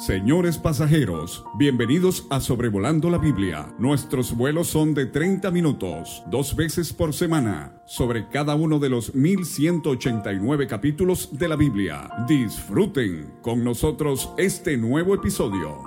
Señores 0.00 0.56
pasajeros, 0.56 1.44
bienvenidos 1.58 2.26
a 2.30 2.40
Sobrevolando 2.40 3.10
la 3.10 3.18
Biblia. 3.18 3.66
Nuestros 3.78 4.34
vuelos 4.34 4.68
son 4.68 4.94
de 4.94 5.04
30 5.04 5.50
minutos, 5.50 6.22
dos 6.28 6.56
veces 6.56 6.94
por 6.94 7.12
semana, 7.12 7.82
sobre 7.84 8.26
cada 8.30 8.54
uno 8.54 8.78
de 8.78 8.88
los 8.88 9.14
1189 9.14 10.66
capítulos 10.68 11.38
de 11.38 11.48
la 11.48 11.56
Biblia. 11.56 12.08
Disfruten 12.26 13.34
con 13.42 13.62
nosotros 13.62 14.32
este 14.38 14.78
nuevo 14.78 15.14
episodio. 15.14 15.82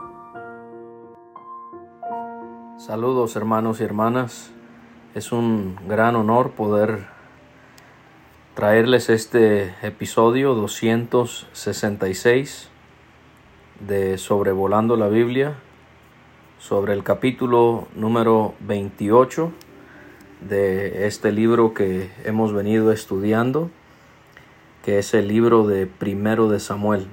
Saludos 2.77 3.35
hermanos 3.35 3.81
y 3.81 3.83
hermanas. 3.83 4.51
Es 5.15 5.31
un 5.31 5.75
gran 5.87 6.15
honor 6.15 6.51
poder 6.51 7.07
traerles 8.53 9.09
este 9.09 9.73
episodio 9.81 10.53
266 10.53 12.69
de 13.79 14.17
Sobrevolando 14.17 14.95
la 14.95 15.07
Biblia, 15.07 15.55
sobre 16.59 16.93
el 16.93 17.03
capítulo 17.03 17.87
número 17.95 18.53
28 18.61 19.51
de 20.41 21.07
este 21.07 21.31
libro 21.31 21.73
que 21.73 22.09
hemos 22.23 22.53
venido 22.53 22.91
estudiando, 22.91 23.69
que 24.83 24.99
es 24.99 25.13
el 25.13 25.27
libro 25.27 25.67
de 25.67 25.87
Primero 25.87 26.49
de 26.49 26.59
Samuel. 26.59 27.07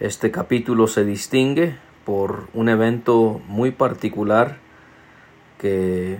Este 0.00 0.30
capítulo 0.30 0.86
se 0.86 1.04
distingue 1.04 1.76
por 2.04 2.48
un 2.54 2.68
evento 2.68 3.40
muy 3.48 3.72
particular 3.72 4.58
que 5.58 6.18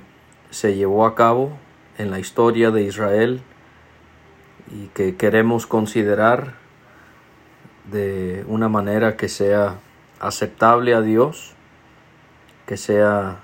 se 0.50 0.74
llevó 0.74 1.06
a 1.06 1.14
cabo 1.14 1.52
en 1.98 2.10
la 2.10 2.18
historia 2.18 2.70
de 2.70 2.82
Israel 2.82 3.42
y 4.70 4.86
que 4.88 5.16
queremos 5.16 5.66
considerar 5.66 6.65
de 7.90 8.44
una 8.48 8.68
manera 8.68 9.16
que 9.16 9.28
sea 9.28 9.78
aceptable 10.20 10.94
a 10.94 11.00
Dios, 11.00 11.54
que 12.66 12.76
sea 12.76 13.36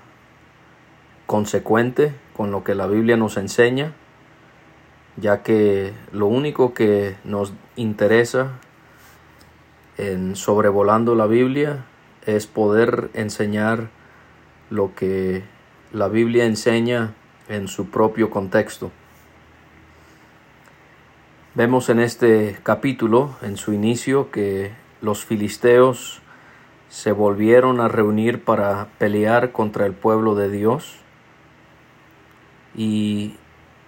consecuente 1.25 2.13
con 2.35 2.51
lo 2.51 2.63
que 2.63 2.75
la 2.75 2.87
Biblia 2.87 3.17
nos 3.17 3.37
enseña, 3.37 3.93
ya 5.17 5.43
que 5.43 5.93
lo 6.11 6.27
único 6.27 6.73
que 6.73 7.15
nos 7.23 7.53
interesa 7.75 8.59
en 9.97 10.35
sobrevolando 10.35 11.15
la 11.15 11.27
Biblia 11.27 11.85
es 12.25 12.47
poder 12.47 13.09
enseñar 13.13 13.89
lo 14.69 14.95
que 14.95 15.43
la 15.91 16.07
Biblia 16.07 16.45
enseña 16.45 17.13
en 17.47 17.67
su 17.67 17.89
propio 17.89 18.29
contexto. 18.29 18.91
Vemos 21.55 21.89
en 21.89 21.99
este 21.99 22.57
capítulo, 22.63 23.35
en 23.43 23.57
su 23.57 23.73
inicio, 23.73 24.31
que 24.31 24.71
los 25.01 25.23
filisteos 25.23 26.19
se 26.89 27.11
volvieron 27.11 27.79
a 27.79 27.87
reunir 27.87 28.43
para 28.43 28.87
pelear 28.97 29.51
contra 29.51 29.85
el 29.85 29.93
pueblo 29.93 30.33
de 30.33 30.49
Dios. 30.49 30.95
Y 32.75 33.35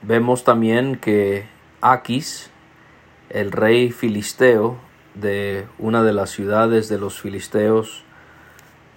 vemos 0.04 0.44
también 0.44 0.98
que 0.98 1.48
Aquis, 1.82 2.52
el 3.32 3.52
rey 3.52 3.92
filisteo 3.92 4.78
de 5.16 5.66
una 5.80 6.04
de 6.04 6.14
las 6.14 6.30
ciudades 6.30 6.88
de 6.88 7.00
los 7.00 7.20
filisteos, 7.20 8.04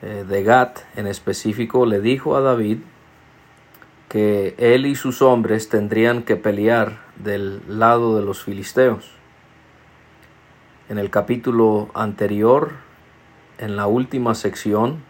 eh, 0.02 0.26
de 0.28 0.42
Gat 0.42 0.80
en 0.94 1.06
específico, 1.06 1.86
le 1.86 2.02
dijo 2.02 2.36
a 2.36 2.42
David 2.42 2.80
que 4.08 4.54
él 4.58 4.86
y 4.86 4.94
sus 4.94 5.20
hombres 5.22 5.68
tendrían 5.68 6.22
que 6.22 6.36
pelear 6.36 7.00
del 7.16 7.62
lado 7.68 8.18
de 8.18 8.24
los 8.24 8.42
filisteos. 8.42 9.10
En 10.88 10.98
el 10.98 11.10
capítulo 11.10 11.90
anterior, 11.94 12.72
en 13.58 13.76
la 13.76 13.86
última 13.86 14.34
sección, 14.34 15.02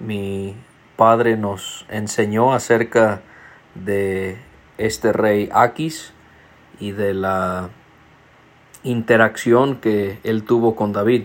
mi 0.00 0.56
padre 0.96 1.36
nos 1.36 1.86
enseñó 1.88 2.52
acerca 2.52 3.22
de 3.74 4.38
este 4.78 5.12
rey 5.12 5.48
Aquis 5.52 6.12
y 6.80 6.90
de 6.90 7.14
la 7.14 7.70
interacción 8.82 9.76
que 9.76 10.18
él 10.24 10.42
tuvo 10.42 10.74
con 10.74 10.92
David. 10.92 11.24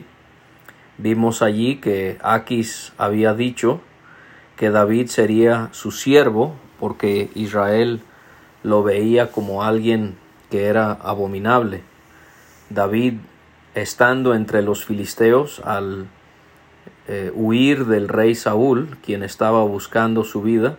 Vimos 0.99 1.41
allí 1.41 1.77
que 1.77 2.17
Aquis 2.21 2.93
había 2.97 3.33
dicho 3.33 3.81
que 4.59 4.71
David 4.71 5.07
sería 5.07 5.69
su 5.71 5.91
siervo 5.91 6.53
porque 6.81 7.31
Israel 7.33 8.01
lo 8.61 8.83
veía 8.83 9.31
como 9.31 9.63
alguien 9.63 10.17
que 10.51 10.65
era 10.65 10.91
abominable. 10.91 11.81
David, 12.69 13.13
estando 13.73 14.35
entre 14.35 14.61
los 14.61 14.83
filisteos, 14.83 15.61
al 15.63 16.07
eh, 17.07 17.31
huir 17.33 17.85
del 17.85 18.09
rey 18.09 18.35
Saúl, 18.35 18.97
quien 19.01 19.23
estaba 19.23 19.63
buscando 19.63 20.25
su 20.25 20.41
vida, 20.41 20.75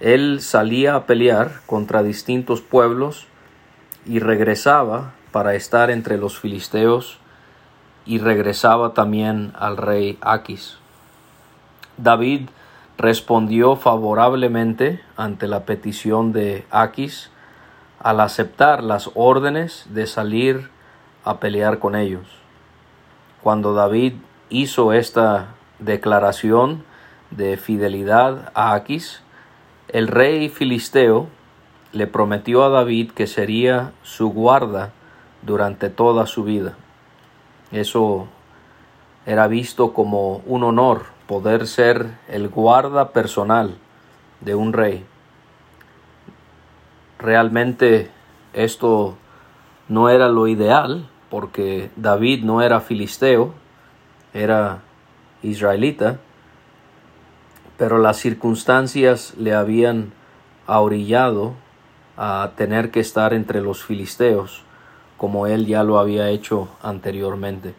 él 0.00 0.40
salía 0.40 0.94
a 0.94 1.04
pelear 1.04 1.60
contra 1.66 2.02
distintos 2.02 2.62
pueblos 2.62 3.26
y 4.06 4.18
regresaba 4.18 5.12
para 5.30 5.54
estar 5.54 5.90
entre 5.90 6.16
los 6.16 6.38
filisteos 6.38 7.18
y 8.06 8.18
regresaba 8.18 8.94
también 8.94 9.52
al 9.58 9.76
rey 9.76 10.16
Aquis. 10.22 10.78
David 11.98 12.48
respondió 12.98 13.76
favorablemente 13.76 15.00
ante 15.16 15.46
la 15.46 15.64
petición 15.64 16.32
de 16.32 16.66
Aquis 16.70 17.30
al 18.00 18.18
aceptar 18.18 18.82
las 18.82 19.10
órdenes 19.14 19.86
de 19.90 20.08
salir 20.08 20.68
a 21.24 21.38
pelear 21.38 21.78
con 21.78 21.94
ellos. 21.94 22.26
Cuando 23.40 23.72
David 23.72 24.14
hizo 24.50 24.92
esta 24.92 25.54
declaración 25.78 26.84
de 27.30 27.56
fidelidad 27.56 28.50
a 28.54 28.74
Aquis, 28.74 29.22
el 29.88 30.08
rey 30.08 30.48
filisteo 30.48 31.28
le 31.92 32.08
prometió 32.08 32.64
a 32.64 32.68
David 32.68 33.12
que 33.12 33.28
sería 33.28 33.92
su 34.02 34.30
guarda 34.30 34.90
durante 35.42 35.88
toda 35.88 36.26
su 36.26 36.42
vida. 36.42 36.74
Eso 37.70 38.26
era 39.24 39.46
visto 39.46 39.92
como 39.92 40.42
un 40.46 40.64
honor 40.64 41.17
poder 41.28 41.66
ser 41.66 42.18
el 42.26 42.48
guarda 42.48 43.10
personal 43.10 43.76
de 44.40 44.54
un 44.54 44.72
rey. 44.72 45.04
Realmente 47.18 48.10
esto 48.54 49.16
no 49.88 50.08
era 50.08 50.28
lo 50.28 50.48
ideal 50.48 51.08
porque 51.28 51.90
David 51.96 52.44
no 52.44 52.62
era 52.62 52.80
filisteo, 52.80 53.52
era 54.32 54.80
israelita, 55.42 56.18
pero 57.76 57.98
las 57.98 58.16
circunstancias 58.16 59.34
le 59.36 59.54
habían 59.54 60.12
ahorillado 60.66 61.54
a 62.16 62.52
tener 62.56 62.90
que 62.90 63.00
estar 63.00 63.34
entre 63.34 63.60
los 63.60 63.84
filisteos, 63.84 64.62
como 65.18 65.46
él 65.46 65.66
ya 65.66 65.84
lo 65.84 65.98
había 65.98 66.30
hecho 66.30 66.68
anteriormente. 66.82 67.74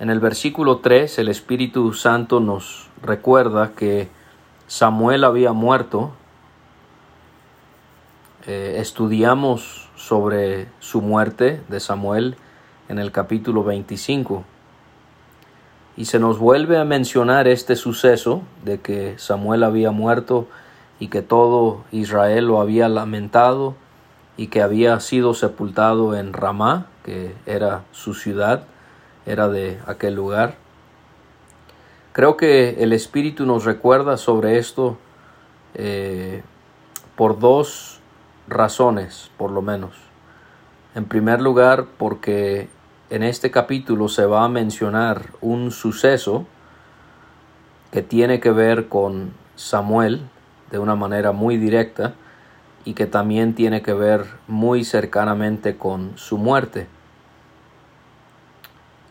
En 0.00 0.08
el 0.08 0.18
versículo 0.18 0.78
3 0.78 1.18
el 1.18 1.28
Espíritu 1.28 1.92
Santo 1.92 2.40
nos 2.40 2.88
recuerda 3.02 3.72
que 3.76 4.08
Samuel 4.66 5.24
había 5.24 5.52
muerto. 5.52 6.12
Eh, 8.46 8.76
estudiamos 8.78 9.90
sobre 9.96 10.68
su 10.78 11.02
muerte 11.02 11.60
de 11.68 11.80
Samuel 11.80 12.36
en 12.88 12.98
el 12.98 13.12
capítulo 13.12 13.62
25. 13.62 14.42
Y 15.98 16.06
se 16.06 16.18
nos 16.18 16.38
vuelve 16.38 16.78
a 16.78 16.84
mencionar 16.86 17.46
este 17.46 17.76
suceso 17.76 18.40
de 18.64 18.80
que 18.80 19.18
Samuel 19.18 19.62
había 19.64 19.90
muerto 19.90 20.48
y 20.98 21.08
que 21.08 21.20
todo 21.20 21.84
Israel 21.92 22.46
lo 22.46 22.62
había 22.62 22.88
lamentado 22.88 23.74
y 24.38 24.46
que 24.46 24.62
había 24.62 24.98
sido 25.00 25.34
sepultado 25.34 26.16
en 26.16 26.32
Ramá, 26.32 26.86
que 27.04 27.34
era 27.44 27.82
su 27.92 28.14
ciudad 28.14 28.64
era 29.26 29.48
de 29.48 29.78
aquel 29.86 30.14
lugar. 30.14 30.54
Creo 32.12 32.36
que 32.36 32.82
el 32.82 32.92
Espíritu 32.92 33.46
nos 33.46 33.64
recuerda 33.64 34.16
sobre 34.16 34.58
esto 34.58 34.98
eh, 35.74 36.42
por 37.16 37.38
dos 37.38 38.00
razones, 38.48 39.30
por 39.36 39.50
lo 39.50 39.62
menos. 39.62 39.92
En 40.94 41.04
primer 41.04 41.40
lugar, 41.40 41.86
porque 41.98 42.68
en 43.10 43.22
este 43.22 43.50
capítulo 43.50 44.08
se 44.08 44.26
va 44.26 44.44
a 44.44 44.48
mencionar 44.48 45.30
un 45.40 45.70
suceso 45.70 46.46
que 47.92 48.02
tiene 48.02 48.40
que 48.40 48.50
ver 48.50 48.88
con 48.88 49.32
Samuel 49.54 50.22
de 50.70 50.78
una 50.78 50.94
manera 50.94 51.32
muy 51.32 51.56
directa 51.56 52.14
y 52.84 52.94
que 52.94 53.06
también 53.06 53.54
tiene 53.54 53.82
que 53.82 53.92
ver 53.92 54.24
muy 54.48 54.84
cercanamente 54.84 55.76
con 55.76 56.16
su 56.16 56.38
muerte. 56.38 56.86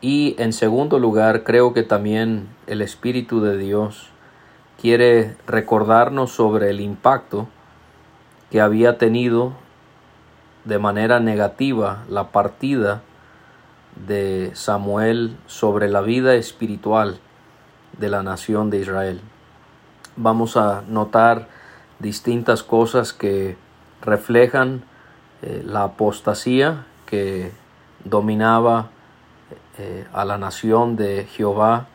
Y 0.02 0.36
en 0.38 0.54
segundo 0.54 0.98
lugar, 0.98 1.44
creo 1.44 1.74
que 1.74 1.84
también 1.84 2.48
el 2.68 2.82
Espíritu 2.82 3.42
de 3.42 3.58
Dios 3.58 4.10
quiere 4.80 5.36
recordarnos 5.46 6.32
sobre 6.32 6.70
el 6.70 6.80
impacto 6.80 7.48
que 8.50 8.62
había 8.62 8.98
tenido 8.98 9.54
de 10.64 10.80
manera 10.80 11.20
negativa 11.20 12.06
la 12.08 12.30
partida 12.32 13.02
de 14.08 14.52
Samuel 14.54 15.36
sobre 15.48 15.90
la 15.90 16.02
vida 16.02 16.36
espiritual 16.36 17.20
de 17.98 18.10
la 18.10 18.24
nación 18.24 18.70
de 18.70 18.80
Israel. 18.80 19.22
Vamos 20.16 20.56
a 20.56 20.84
notar 20.88 21.48
distintas 22.00 22.64
cosas 22.64 23.12
que 23.12 23.58
reflejan 24.02 24.84
eh, 25.42 25.62
la 25.66 25.84
apostasía 25.84 26.86
que 27.06 27.52
dominaba 28.06 28.90
eh, 29.82 30.06
a 30.12 30.26
la 30.26 30.38
nación 30.38 30.98
de 30.98 31.26
Jehová 31.26 31.88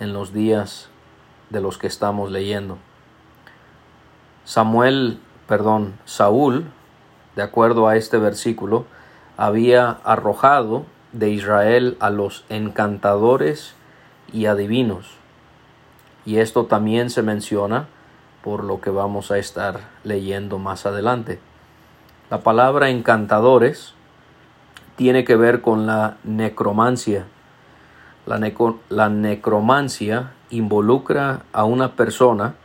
en 0.00 0.12
los 0.12 0.32
días 0.32 0.88
de 1.50 1.60
los 1.60 1.78
que 1.78 1.86
estamos 1.86 2.32
leyendo. 2.32 2.78
Samuel, 4.44 5.20
perdón, 5.46 5.94
Saúl, 6.04 6.64
de 7.36 7.42
acuerdo 7.42 7.86
a 7.86 7.94
este 7.94 8.18
versículo, 8.18 8.86
había 9.36 9.98
arrojado 10.02 10.84
de 11.12 11.30
Israel 11.30 11.96
a 12.00 12.10
los 12.10 12.44
encantadores 12.48 13.76
y 14.32 14.46
adivinos. 14.46 15.12
Y 16.26 16.38
esto 16.38 16.66
también 16.66 17.08
se 17.08 17.22
menciona 17.22 17.86
por 18.42 18.64
lo 18.64 18.80
que 18.80 18.90
vamos 18.90 19.30
a 19.30 19.38
estar 19.38 19.82
leyendo 20.02 20.58
más 20.58 20.86
adelante. 20.86 21.38
La 22.30 22.40
palabra 22.40 22.90
encantadores 22.90 23.94
tiene 24.98 25.22
que 25.22 25.36
ver 25.36 25.60
con 25.62 25.86
la 25.86 26.16
necromancia. 26.24 27.24
La, 28.26 28.40
la, 28.88 29.08
necromancia 29.08 30.32
involucra 30.50 31.42
a 31.52 31.62
una 31.64 31.92
persona 31.92 32.56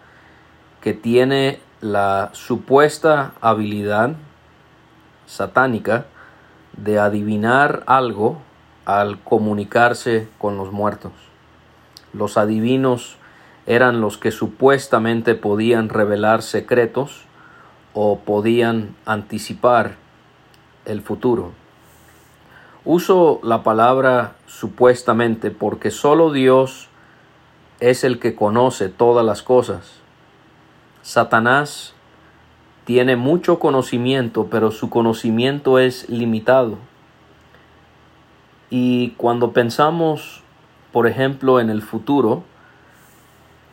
que 0.81 0.93
tiene 0.93 1.59
la 1.79 2.31
supuesta 2.33 3.33
habilidad 3.39 4.15
satánica 5.27 6.07
de 6.75 6.97
adivinar 6.97 7.83
algo 7.85 8.41
al 8.85 9.19
comunicarse 9.19 10.27
con 10.39 10.57
los 10.57 10.71
muertos. 10.71 11.13
Los 12.13 12.37
adivinos 12.37 13.17
eran 13.67 14.01
los 14.01 14.17
que 14.17 14.31
supuestamente 14.31 15.35
podían 15.35 15.87
revelar 15.87 16.41
secretos 16.41 17.25
o 17.93 18.21
podían 18.21 18.95
anticipar 19.05 19.97
el 20.85 21.01
futuro. 21.01 21.62
Uso 22.85 23.39
la 23.43 23.63
palabra 23.63 24.35
supuestamente 24.45 25.51
porque 25.51 25.89
solo 25.89 26.31
Dios 26.33 26.89
es 27.79 28.03
el 28.03 28.19
que 28.19 28.35
conoce 28.35 28.89
todas 28.89 29.25
las 29.25 29.41
cosas. 29.41 29.93
Satanás 31.01 31.93
tiene 32.85 33.15
mucho 33.15 33.59
conocimiento, 33.59 34.47
pero 34.49 34.71
su 34.71 34.89
conocimiento 34.89 35.79
es 35.79 36.09
limitado. 36.09 36.77
Y 38.69 39.11
cuando 39.11 39.53
pensamos, 39.53 40.43
por 40.91 41.07
ejemplo, 41.07 41.61
en 41.61 41.69
el 41.69 41.81
futuro, 41.81 42.43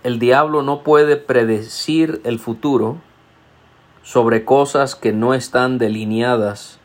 el 0.02 0.18
diablo 0.18 0.62
no 0.62 0.82
puede 0.82 1.16
predecir 1.16 2.20
el 2.24 2.38
futuro 2.38 2.98
sobre 4.02 4.44
cosas 4.44 4.94
que 4.94 5.12
no 5.12 5.34
están 5.34 5.78
delineadas 5.78 6.79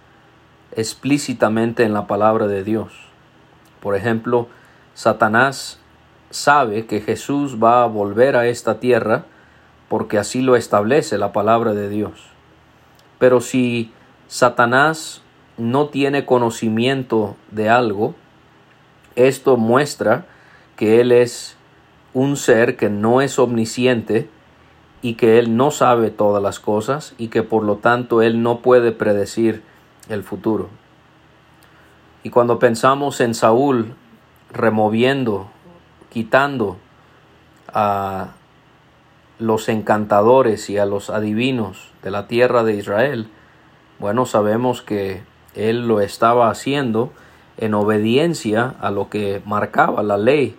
explícitamente 0.76 1.84
en 1.84 1.94
la 1.94 2.08
palabra 2.08 2.48
de 2.48 2.64
Dios. 2.64 2.94
Por 3.82 3.96
ejemplo, 3.96 4.48
Satanás 4.94 5.80
sabe 6.30 6.86
que 6.86 7.02
Jesús 7.02 7.64
va 7.64 7.84
a 7.84 7.88
volver 7.88 8.36
a 8.36 8.48
esta 8.48 8.80
tierra 8.80 9.26
porque 9.90 10.18
así 10.18 10.42
lo 10.42 10.56
establece 10.56 11.18
la 11.18 11.32
palabra 11.32 11.74
de 11.74 11.90
Dios. 11.90 12.28
Pero 13.20 13.42
si 13.42 13.92
Satanás 14.28 15.22
no 15.58 15.88
tiene 15.88 16.26
conocimiento 16.26 17.36
de 17.52 17.70
algo, 17.70 18.16
esto 19.16 19.58
muestra 19.58 20.26
que 20.76 21.00
él 21.00 21.12
es 21.12 21.56
un 22.14 22.36
ser 22.38 22.76
que 22.76 22.90
no 22.90 23.22
es 23.22 23.40
omnisciente 23.40 24.30
y 25.02 25.14
que 25.14 25.38
él 25.38 25.56
no 25.56 25.72
sabe 25.72 26.10
todas 26.10 26.42
las 26.42 26.60
cosas 26.60 27.14
y 27.18 27.28
que 27.28 27.44
por 27.44 27.64
lo 27.64 27.78
tanto 27.78 28.22
él 28.22 28.42
no 28.42 28.60
puede 28.62 28.92
predecir 28.92 29.64
el 30.10 30.24
futuro. 30.24 30.70
Y 32.24 32.30
cuando 32.30 32.60
pensamos 32.60 33.22
en 33.22 33.34
Saúl 33.34 33.94
removiendo, 34.52 35.48
quitando 36.10 36.78
a 37.74 38.30
los 39.38 39.70
encantadores 39.70 40.70
y 40.70 40.78
a 40.78 40.86
los 40.86 41.10
adivinos 41.10 41.92
de 42.02 42.12
la 42.12 42.28
tierra 42.28 42.64
de 42.64 42.76
Israel, 42.76 43.28
bueno, 44.00 44.26
sabemos 44.26 44.82
que 44.82 45.24
él 45.54 45.88
lo 45.88 46.02
estaba 46.02 46.50
haciendo 46.50 47.12
en 47.58 47.74
obediencia 47.74 48.76
a 48.82 48.92
lo 48.92 49.10
que 49.10 49.42
marcaba 49.46 50.04
la 50.04 50.18
ley 50.18 50.58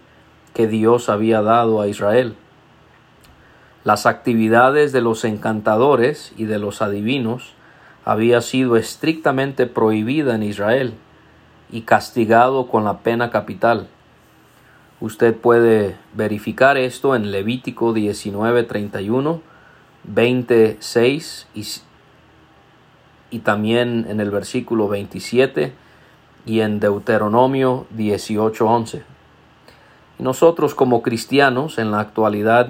que 0.54 0.66
Dios 0.66 1.08
había 1.08 1.42
dado 1.42 1.80
a 1.80 1.88
Israel. 1.88 2.34
Las 3.84 4.06
actividades 4.06 4.92
de 4.92 5.00
los 5.00 5.24
encantadores 5.24 6.32
y 6.36 6.44
de 6.44 6.58
los 6.58 6.80
adivinos 6.80 7.54
había 8.06 8.40
sido 8.40 8.76
estrictamente 8.76 9.66
prohibida 9.66 10.36
en 10.36 10.44
Israel 10.44 10.94
y 11.70 11.82
castigado 11.82 12.68
con 12.68 12.84
la 12.84 13.00
pena 13.00 13.30
capital. 13.30 13.88
Usted 15.00 15.34
puede 15.34 15.96
verificar 16.14 16.78
esto 16.78 17.16
en 17.16 17.32
Levítico 17.32 17.92
19, 17.92 18.62
31, 18.62 19.42
26 20.04 21.48
y, 21.52 21.66
y 23.30 23.40
también 23.40 24.06
en 24.08 24.20
el 24.20 24.30
versículo 24.30 24.86
27 24.86 25.72
y 26.46 26.60
en 26.60 26.78
Deuteronomio 26.78 27.88
18, 27.90 28.68
11. 28.68 29.02
Nosotros 30.20 30.76
como 30.76 31.02
cristianos 31.02 31.78
en 31.78 31.90
la 31.90 31.98
actualidad, 31.98 32.68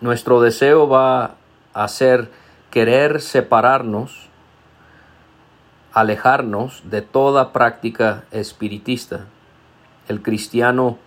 nuestro 0.00 0.40
deseo 0.40 0.88
va 0.88 1.34
a 1.74 1.88
ser 1.88 2.30
querer 2.70 3.20
separarnos, 3.20 4.28
alejarnos 5.92 6.82
de 6.84 7.02
toda 7.02 7.52
práctica 7.52 8.24
espiritista. 8.30 9.26
El 10.08 10.22
cristiano 10.22 10.98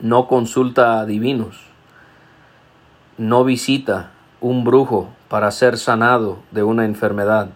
no 0.00 0.28
consulta 0.28 1.00
a 1.00 1.06
divinos, 1.06 1.60
no 3.16 3.44
visita 3.44 4.10
un 4.40 4.64
brujo 4.64 5.10
para 5.28 5.50
ser 5.50 5.78
sanado 5.78 6.38
de 6.50 6.62
una 6.62 6.84
enfermedad, 6.84 7.50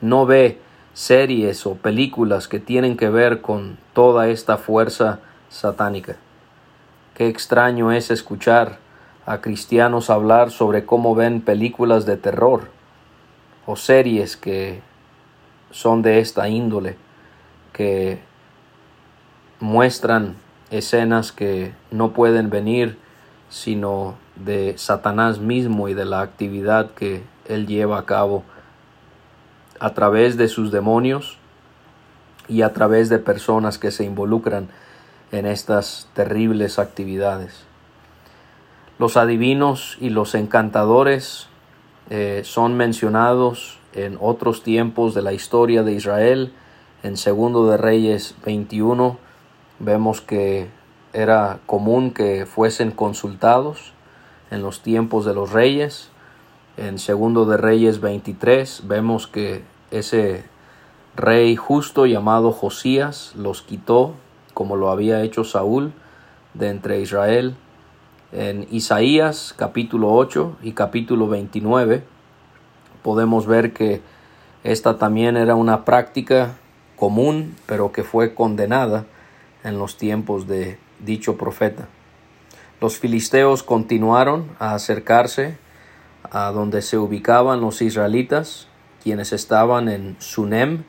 no 0.00 0.26
ve 0.26 0.60
series 0.92 1.66
o 1.66 1.74
películas 1.74 2.46
que 2.48 2.60
tienen 2.60 2.96
que 2.96 3.08
ver 3.08 3.40
con 3.40 3.78
toda 3.92 4.28
esta 4.28 4.58
fuerza 4.58 5.20
satánica. 5.48 6.16
Qué 7.14 7.28
extraño 7.28 7.92
es 7.92 8.10
escuchar 8.10 8.78
a 9.26 9.40
cristianos 9.40 10.10
hablar 10.10 10.50
sobre 10.50 10.84
cómo 10.84 11.14
ven 11.14 11.40
películas 11.40 12.06
de 12.06 12.16
terror 12.16 12.68
o 13.66 13.76
series 13.76 14.36
que 14.36 14.82
son 15.70 16.02
de 16.02 16.20
esta 16.20 16.48
índole, 16.48 16.96
que 17.72 18.20
muestran 19.60 20.36
escenas 20.70 21.32
que 21.32 21.72
no 21.90 22.12
pueden 22.12 22.50
venir 22.50 22.98
sino 23.48 24.16
de 24.36 24.74
Satanás 24.78 25.38
mismo 25.38 25.88
y 25.88 25.94
de 25.94 26.04
la 26.04 26.20
actividad 26.20 26.90
que 26.90 27.22
él 27.46 27.66
lleva 27.66 27.98
a 27.98 28.04
cabo 28.04 28.42
a 29.78 29.94
través 29.94 30.36
de 30.36 30.48
sus 30.48 30.72
demonios 30.72 31.38
y 32.48 32.62
a 32.62 32.72
través 32.72 33.08
de 33.08 33.18
personas 33.18 33.78
que 33.78 33.90
se 33.90 34.04
involucran 34.04 34.68
en 35.30 35.46
estas 35.46 36.08
terribles 36.14 36.78
actividades. 36.78 37.64
Los 38.98 39.16
adivinos 39.16 39.98
y 40.00 40.10
los 40.10 40.34
encantadores 40.34 41.48
eh, 42.10 42.42
son 42.44 42.76
mencionados 42.76 43.78
en 43.92 44.18
otros 44.20 44.62
tiempos 44.62 45.14
de 45.14 45.22
la 45.22 45.32
historia 45.32 45.82
de 45.82 45.92
Israel. 45.92 46.52
En 47.02 47.16
Segundo 47.16 47.68
de 47.68 47.76
Reyes 47.76 48.36
21 48.44 49.18
vemos 49.80 50.20
que 50.20 50.68
era 51.12 51.58
común 51.66 52.12
que 52.12 52.46
fuesen 52.46 52.90
consultados 52.90 53.92
en 54.50 54.62
los 54.62 54.80
tiempos 54.80 55.24
de 55.24 55.34
los 55.34 55.52
reyes. 55.52 56.10
En 56.76 56.98
Segundo 56.98 57.46
de 57.46 57.56
Reyes 57.56 58.00
23 58.00 58.82
vemos 58.86 59.26
que 59.26 59.64
ese 59.90 60.44
rey 61.16 61.56
justo 61.56 62.06
llamado 62.06 62.52
Josías 62.52 63.32
los 63.36 63.62
quitó 63.62 64.14
como 64.54 64.76
lo 64.76 64.90
había 64.90 65.22
hecho 65.22 65.44
Saúl 65.44 65.92
de 66.54 66.68
entre 66.68 67.00
Israel. 67.00 67.56
En 68.36 68.66
Isaías 68.72 69.54
capítulo 69.56 70.12
8 70.12 70.56
y 70.64 70.72
capítulo 70.72 71.28
29 71.28 72.02
podemos 73.04 73.46
ver 73.46 73.72
que 73.72 74.02
esta 74.64 74.98
también 74.98 75.36
era 75.36 75.54
una 75.54 75.84
práctica 75.84 76.56
común, 76.96 77.54
pero 77.66 77.92
que 77.92 78.02
fue 78.02 78.34
condenada 78.34 79.04
en 79.62 79.78
los 79.78 79.98
tiempos 79.98 80.48
de 80.48 80.78
dicho 80.98 81.36
profeta. 81.36 81.86
Los 82.80 82.98
filisteos 82.98 83.62
continuaron 83.62 84.50
a 84.58 84.74
acercarse 84.74 85.56
a 86.28 86.50
donde 86.50 86.82
se 86.82 86.98
ubicaban 86.98 87.60
los 87.60 87.82
israelitas, 87.82 88.66
quienes 89.00 89.32
estaban 89.32 89.88
en 89.88 90.16
Sunem. 90.18 90.82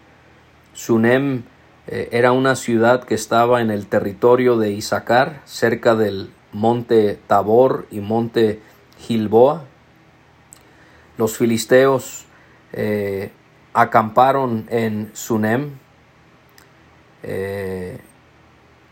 Sunem 0.73 1.43
Eh, 1.87 2.09
era 2.11 2.31
una 2.31 2.55
ciudad 2.55 3.03
que 3.03 3.13
estaba 3.13 3.61
en 3.61 3.69
el 3.69 3.85
territorio 3.85 4.57
de 4.57 4.71
Isaacar, 4.71 5.41
cerca 5.45 5.95
del 5.95 6.31
monte 6.55 7.19
Tabor 7.27 7.85
y 7.91 7.99
monte 7.99 8.61
Gilboa. 8.97 9.65
Los 11.17 11.37
filisteos 11.37 12.25
eh, 12.71 13.31
acamparon 13.73 14.65
en 14.69 15.11
Sunem. 15.13 15.71
Eh, 17.23 17.99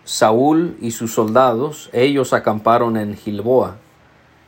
Saúl 0.04 0.76
y 0.82 0.92
sus 0.92 1.14
soldados, 1.14 1.90
ellos 1.94 2.34
acamparon 2.34 2.98
en 2.98 3.16
Gilboa. 3.16 3.78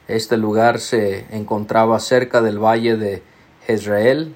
Este 0.10 0.36
lugar 0.36 0.80
se 0.80 1.26
encontraba 1.34 2.00
cerca 2.02 2.42
del 2.42 2.60
valle 2.60 2.98
de 2.98 3.24
Jezreel 3.66 4.36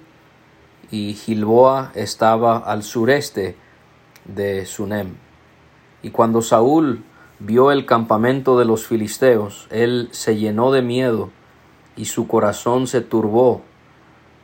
y 0.89 1.15
Gilboa 1.15 1.91
estaba 1.95 2.57
al 2.57 2.83
sureste 2.83 3.57
de 4.23 4.65
Sunem. 4.65 5.15
Y 6.01 6.11
cuando 6.11 6.41
Saúl 6.41 7.03
vio 7.39 7.71
el 7.71 7.85
campamento 7.85 8.59
de 8.59 8.65
los 8.65 8.85
filisteos, 8.85 9.67
él 9.71 10.09
se 10.11 10.37
llenó 10.37 10.71
de 10.71 10.81
miedo 10.81 11.29
y 11.95 12.05
su 12.05 12.27
corazón 12.27 12.87
se 12.87 13.01
turbó. 13.01 13.61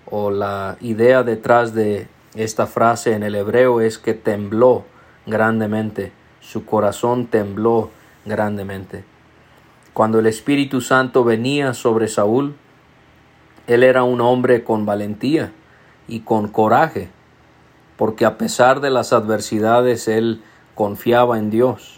O 0.10 0.32
la 0.32 0.78
idea 0.82 1.24
detrás 1.24 1.74
de 1.74 2.08
esta 2.36 2.68
frase 2.68 3.14
en 3.14 3.24
el 3.24 3.36
hebreo 3.36 3.82
es 3.82 3.98
que 3.98 4.14
tembló 4.14 4.86
grandemente, 5.26 6.12
su 6.42 6.66
corazón 6.66 7.28
tembló 7.28 7.90
grandemente. 8.26 9.04
Cuando 9.94 10.20
el 10.20 10.28
Espíritu 10.28 10.82
Santo 10.82 11.24
venía 11.24 11.74
sobre 11.74 12.08
Saúl, 12.08 12.56
él 13.68 13.84
era 13.84 14.04
un 14.04 14.22
hombre 14.22 14.64
con 14.64 14.86
valentía 14.86 15.52
y 16.08 16.20
con 16.20 16.50
coraje, 16.50 17.10
porque 17.98 18.26
a 18.26 18.38
pesar 18.38 18.82
de 18.82 18.90
las 18.90 19.14
adversidades 19.14 20.08
él 20.08 20.44
confiaba 20.76 21.40
en 21.40 21.50
Dios. 21.50 21.95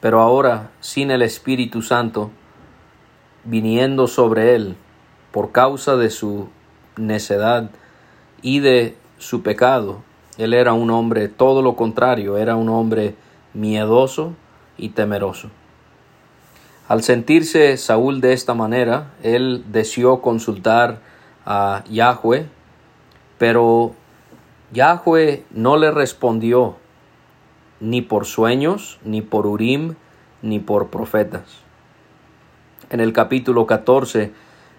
Pero 0.00 0.20
ahora, 0.20 0.70
sin 0.80 1.10
el 1.10 1.22
Espíritu 1.22 1.82
Santo 1.82 2.30
viniendo 3.44 4.06
sobre 4.08 4.54
él 4.54 4.76
por 5.32 5.52
causa 5.52 5.96
de 5.96 6.10
su 6.10 6.48
necedad 6.96 7.70
y 8.42 8.60
de 8.60 8.96
su 9.18 9.42
pecado, 9.42 10.02
él 10.38 10.52
era 10.52 10.74
un 10.74 10.90
hombre 10.90 11.28
todo 11.28 11.62
lo 11.62 11.76
contrario, 11.76 12.36
era 12.36 12.56
un 12.56 12.68
hombre 12.68 13.14
miedoso 13.54 14.34
y 14.76 14.90
temeroso. 14.90 15.50
Al 16.88 17.02
sentirse 17.02 17.76
Saúl 17.78 18.20
de 18.20 18.32
esta 18.32 18.54
manera, 18.54 19.12
él 19.22 19.64
deseó 19.72 20.20
consultar 20.20 21.00
a 21.44 21.82
Yahweh, 21.90 22.46
pero 23.38 23.94
Yahweh 24.72 25.44
no 25.50 25.76
le 25.76 25.90
respondió 25.90 26.76
ni 27.80 28.02
por 28.02 28.26
sueños, 28.26 28.98
ni 29.04 29.22
por 29.22 29.46
Urim, 29.46 29.94
ni 30.42 30.58
por 30.58 30.88
profetas. 30.88 31.44
En 32.90 33.00
el 33.00 33.12
capítulo 33.12 33.66
14 33.66 34.32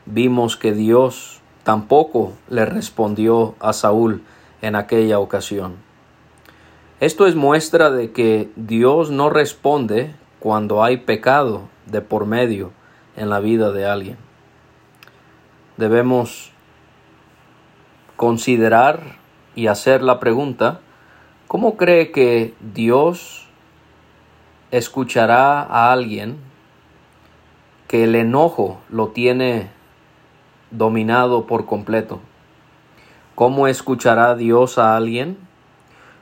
vimos 0.06 0.58
que 0.58 0.74
Dios 0.74 1.42
tampoco 1.63 2.34
le 2.50 2.66
respondió 2.66 3.56
a 3.60 3.74
Saúl 3.74 4.24
en 4.62 4.75
aquella 4.75 5.20
ocasión. 5.20 5.75
Esto 7.00 7.27
es 7.27 7.36
muestra 7.36 7.92
de 7.92 8.12
que 8.12 8.50
Dios 8.56 9.12
no 9.12 9.30
responde 9.30 10.16
cuando 10.39 10.84
hay 10.84 10.98
pecado 10.98 11.63
de 11.86 12.01
por 12.01 12.25
medio 12.25 12.72
en 13.16 13.30
la 13.30 13.39
vida 13.39 13.72
de 13.72 13.86
alguien. 13.86 14.18
Debemos 15.75 16.51
considerar 18.16 19.18
y 19.54 19.68
hacer 19.68 20.01
la 20.01 20.20
pregunta, 20.20 20.80
¿cómo 21.48 21.77
cree 21.77 22.12
que 22.12 22.54
Dios 22.60 23.48
escuchará 24.72 25.62
a 25.62 25.92
alguien 25.92 26.38
que 27.88 28.04
el 28.04 28.16
enojo 28.16 28.80
lo 28.89 29.10
tiene 29.10 29.70
dominado 30.72 31.48
por 31.48 31.66
completo? 31.66 32.20
¿Cómo 33.36 33.68
escuchará 33.68 34.36
Dios 34.36 34.77
a 34.77 34.98
alguien 34.98 35.38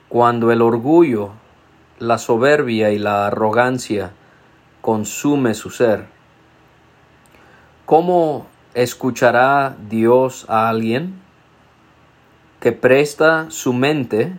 cuando 0.10 0.52
el 0.52 0.62
orgullo, 0.62 1.32
la 1.98 2.18
soberbia 2.18 2.92
y 2.92 3.00
la 3.00 3.28
arrogancia 3.28 4.12
consume 4.82 5.56
su 5.56 5.72
ser? 5.72 6.06
¿Cómo 7.86 8.46
escuchará 8.76 9.76
Dios 9.90 10.46
a 10.50 10.70
alguien 10.70 11.22
que 12.60 12.74
presta 12.74 13.48
su 13.50 13.74
mente 13.74 14.38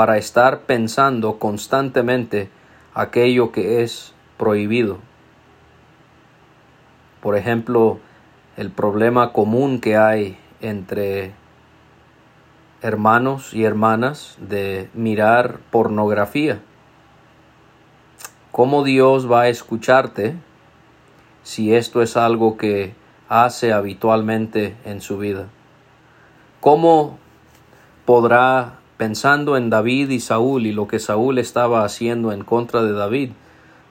para 0.00 0.16
estar 0.16 0.60
pensando 0.60 1.38
constantemente 1.38 2.48
aquello 2.94 3.52
que 3.52 3.82
es 3.82 4.14
prohibido? 4.38 4.96
Por 7.20 7.36
ejemplo, 7.36 7.98
el 8.56 8.70
problema 8.70 9.34
común 9.34 9.78
que 9.78 9.98
hay 9.98 10.38
entre 10.62 11.34
hermanos 12.80 13.52
y 13.52 13.64
hermanas 13.64 14.38
de 14.40 14.88
mirar 14.94 15.58
pornografía. 15.70 16.62
¿Cómo 18.52 18.84
Dios 18.84 19.30
va 19.30 19.42
a 19.42 19.48
escucharte 19.48 20.34
si 21.42 21.74
esto 21.74 22.00
es 22.00 22.16
algo 22.16 22.56
que 22.56 22.94
hace 23.28 23.74
habitualmente 23.74 24.78
en 24.86 25.02
su 25.02 25.18
vida? 25.18 25.48
¿Cómo 26.62 27.18
podrá, 28.06 28.79
pensando 29.00 29.56
en 29.56 29.70
David 29.70 30.10
y 30.10 30.20
Saúl 30.20 30.66
y 30.66 30.72
lo 30.72 30.86
que 30.86 30.98
Saúl 30.98 31.38
estaba 31.38 31.86
haciendo 31.86 32.32
en 32.32 32.44
contra 32.44 32.82
de 32.82 32.92
David, 32.92 33.30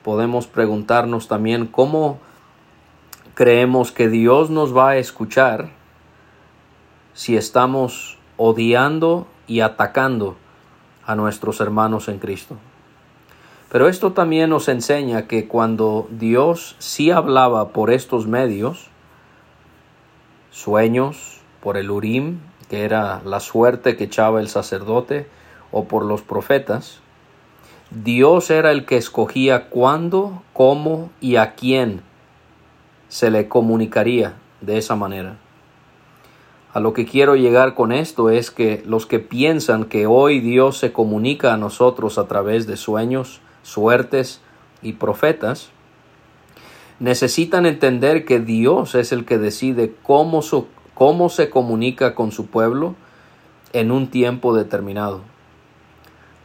podemos 0.03 0.45
preguntarnos 0.45 1.27
también 1.27 1.65
cómo 1.65 2.19
creemos 3.33 3.91
que 3.91 4.07
Dios 4.07 4.51
nos 4.51 4.77
va 4.77 4.89
a 4.91 4.97
escuchar 4.97 5.71
si 7.15 7.35
estamos 7.35 8.19
odiando 8.37 9.25
y 9.47 9.61
atacando 9.61 10.37
a 11.03 11.15
nuestros 11.15 11.59
hermanos 11.59 12.07
en 12.07 12.19
Cristo. 12.19 12.57
Pero 13.71 13.89
esto 13.89 14.11
también 14.11 14.51
nos 14.51 14.67
enseña 14.67 15.25
que 15.25 15.47
cuando 15.47 16.07
Dios 16.11 16.75
sí 16.77 17.09
hablaba 17.09 17.69
por 17.69 17.89
estos 17.89 18.27
medios, 18.27 18.91
sueños, 20.51 21.41
por 21.61 21.77
el 21.77 21.89
Urim, 21.89 22.41
que 22.69 22.83
era 22.83 23.21
la 23.25 23.39
suerte 23.39 23.97
que 23.97 24.05
echaba 24.05 24.39
el 24.39 24.47
sacerdote, 24.47 25.27
o 25.71 25.85
por 25.85 26.05
los 26.05 26.21
profetas, 26.21 26.99
Dios 27.91 28.51
era 28.51 28.71
el 28.71 28.85
que 28.85 28.97
escogía 28.97 29.69
cuándo, 29.69 30.43
cómo 30.53 31.09
y 31.19 31.37
a 31.37 31.55
quién 31.55 32.01
se 33.07 33.31
le 33.31 33.47
comunicaría 33.47 34.35
de 34.61 34.77
esa 34.77 34.95
manera. 34.95 35.37
A 36.71 36.79
lo 36.79 36.93
que 36.93 37.05
quiero 37.05 37.35
llegar 37.35 37.73
con 37.73 37.91
esto 37.91 38.29
es 38.29 38.51
que 38.51 38.83
los 38.85 39.07
que 39.07 39.17
piensan 39.17 39.85
que 39.85 40.05
hoy 40.05 40.39
Dios 40.39 40.77
se 40.77 40.91
comunica 40.91 41.53
a 41.53 41.57
nosotros 41.57 42.19
a 42.19 42.27
través 42.27 42.67
de 42.67 42.77
sueños, 42.77 43.41
suertes 43.63 44.41
y 44.83 44.93
profetas, 44.93 45.71
necesitan 46.99 47.65
entender 47.65 48.23
que 48.23 48.39
Dios 48.39 48.93
es 48.93 49.11
el 49.11 49.25
que 49.25 49.39
decide 49.39 49.95
cómo, 50.03 50.43
cómo 50.99 51.29
se 51.29 51.49
comunica 51.49 52.13
con 52.13 52.33
su 52.33 52.47
pueblo 52.47 52.93
en 53.71 53.89
un 53.89 54.11
tiempo 54.11 54.53
determinado. 54.53 55.21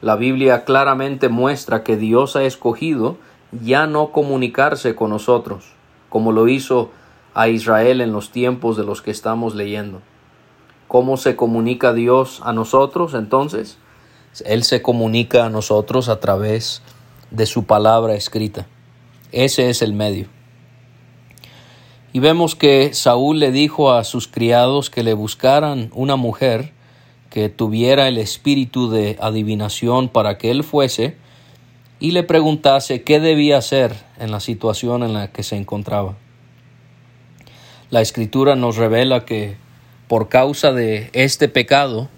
La 0.01 0.15
Biblia 0.15 0.65
claramente 0.65 1.29
muestra 1.29 1.83
que 1.83 1.97
Dios 1.97 2.37
ha 2.37 2.45
escogido 2.45 3.17
ya 3.51 3.89
no 3.89 4.13
comunicarse 4.13 4.95
con 4.95 5.11
nosotros, 5.11 5.73
como 6.09 6.31
lo 6.31 6.47
hizo 6.47 6.93
a 7.35 7.49
Israel 7.49 8.01
en 8.01 8.13
los 8.13 8.31
tiempos 8.31 8.77
de 8.77 8.85
los 8.85 9.03
que 9.03 9.11
estamos 9.11 9.57
leyendo. 9.57 10.03
¿Cómo 10.87 11.17
se 11.17 11.35
comunica 11.35 11.93
Dios 11.93 12.41
a 12.45 12.53
nosotros 12.53 13.15
entonces? 13.15 13.79
Él 14.45 14.63
se 14.63 14.83
comunica 14.83 15.47
a 15.47 15.51
nosotros 15.51 16.09
a 16.09 16.21
través 16.21 16.81
de 17.33 17.47
su 17.47 17.65
palabra 17.65 18.15
escrita. 18.15 18.69
Ese 19.33 19.69
es 19.69 19.83
el 19.83 19.95
medio. 19.95 20.29
Y 22.15 22.21
vemos 22.21 22.55
que 22.55 22.95
Saúl 22.95 23.41
le 23.41 23.51
dijo 23.51 23.91
a 23.93 24.05
sus 24.05 24.29
criados 24.29 24.89
que 24.89 25.03
le 25.03 25.15
buscaran 25.15 25.91
una 25.95 26.15
mujer 26.15 26.73
que 27.29 27.49
tuviera 27.49 28.07
el 28.07 28.19
espíritu 28.19 28.89
de 28.89 29.19
adivinación 29.21 30.09
para 30.09 30.39
que 30.39 30.53
él 30.53 30.63
fuese 30.63 31.17
y 31.99 32.13
le 32.13 32.23
preguntase 32.23 33.03
qué 33.03 33.19
debía 33.19 33.59
hacer 33.59 33.97
en 34.21 34.31
la 34.31 34.39
situación 34.39 35.03
en 35.03 35.13
la 35.13 35.33
que 35.33 35.43
se 35.43 35.57
encontraba. 35.57 36.15
La 37.91 38.01
escritura 38.01 38.55
nos 38.55 38.77
revela 38.77 39.25
que 39.25 39.57
por 40.07 40.29
causa 40.29 40.71
de 40.71 41.11
este 41.15 41.49
pecado 41.49 42.09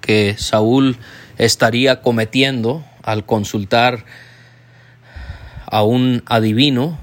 que 0.00 0.36
Saúl 0.38 0.96
estaría 1.36 2.00
cometiendo 2.00 2.82
al 3.02 3.26
consultar 3.26 4.06
a 5.66 5.82
un 5.82 6.22
adivino, 6.24 6.98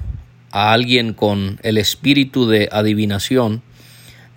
a 0.52 0.72
alguien 0.72 1.14
con 1.14 1.58
el 1.62 1.78
espíritu 1.78 2.46
de 2.46 2.68
adivinación, 2.70 3.62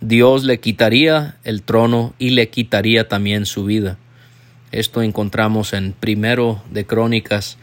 Dios 0.02 0.44
le 0.44 0.60
quitaría 0.60 1.38
el 1.44 1.62
trono 1.62 2.14
y 2.18 2.32
le 2.32 2.50
quitaría 2.50 3.08
también 3.08 3.46
su 3.46 3.66
vida. 3.66 3.98
Esto 4.72 5.02
encontramos 5.02 5.74
en 5.74 5.94
Primero 5.94 6.62
de 6.72 6.86
Crónicas, 6.86 7.58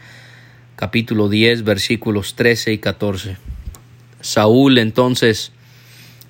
capítulo 0.75 1.29
10, 1.29 1.63
versículos 1.63 2.35
13 2.35 2.73
y 2.73 2.77
14. 2.77 3.37
Saúl 4.21 4.77
entonces 4.77 5.51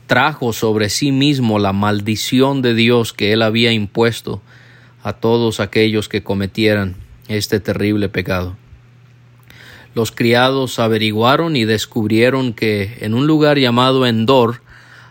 trajo 0.08 0.53
sobre 0.53 0.89
sí 0.89 1.12
mismo 1.12 1.60
la 1.60 1.74
maldición 1.74 2.62
de 2.62 2.74
Dios 2.74 3.13
que 3.13 3.34
él 3.34 3.42
había 3.42 3.72
impuesto 3.72 4.42
a 5.03 5.13
todos 5.13 5.60
aquellos 5.60 6.10
que 6.10 6.24
cometieran 6.24 6.96
este 7.27 7.60
terrible 7.60 8.10
pecado. 8.10 8.58
Los 9.96 10.12
criados 10.12 10.80
averiguaron 10.80 11.56
y 11.56 11.66
descubrieron 11.66 12.54
que 12.54 12.98
en 13.02 13.14
un 13.14 13.28
lugar 13.28 13.58
llamado 13.58 14.06
Endor 14.06 14.62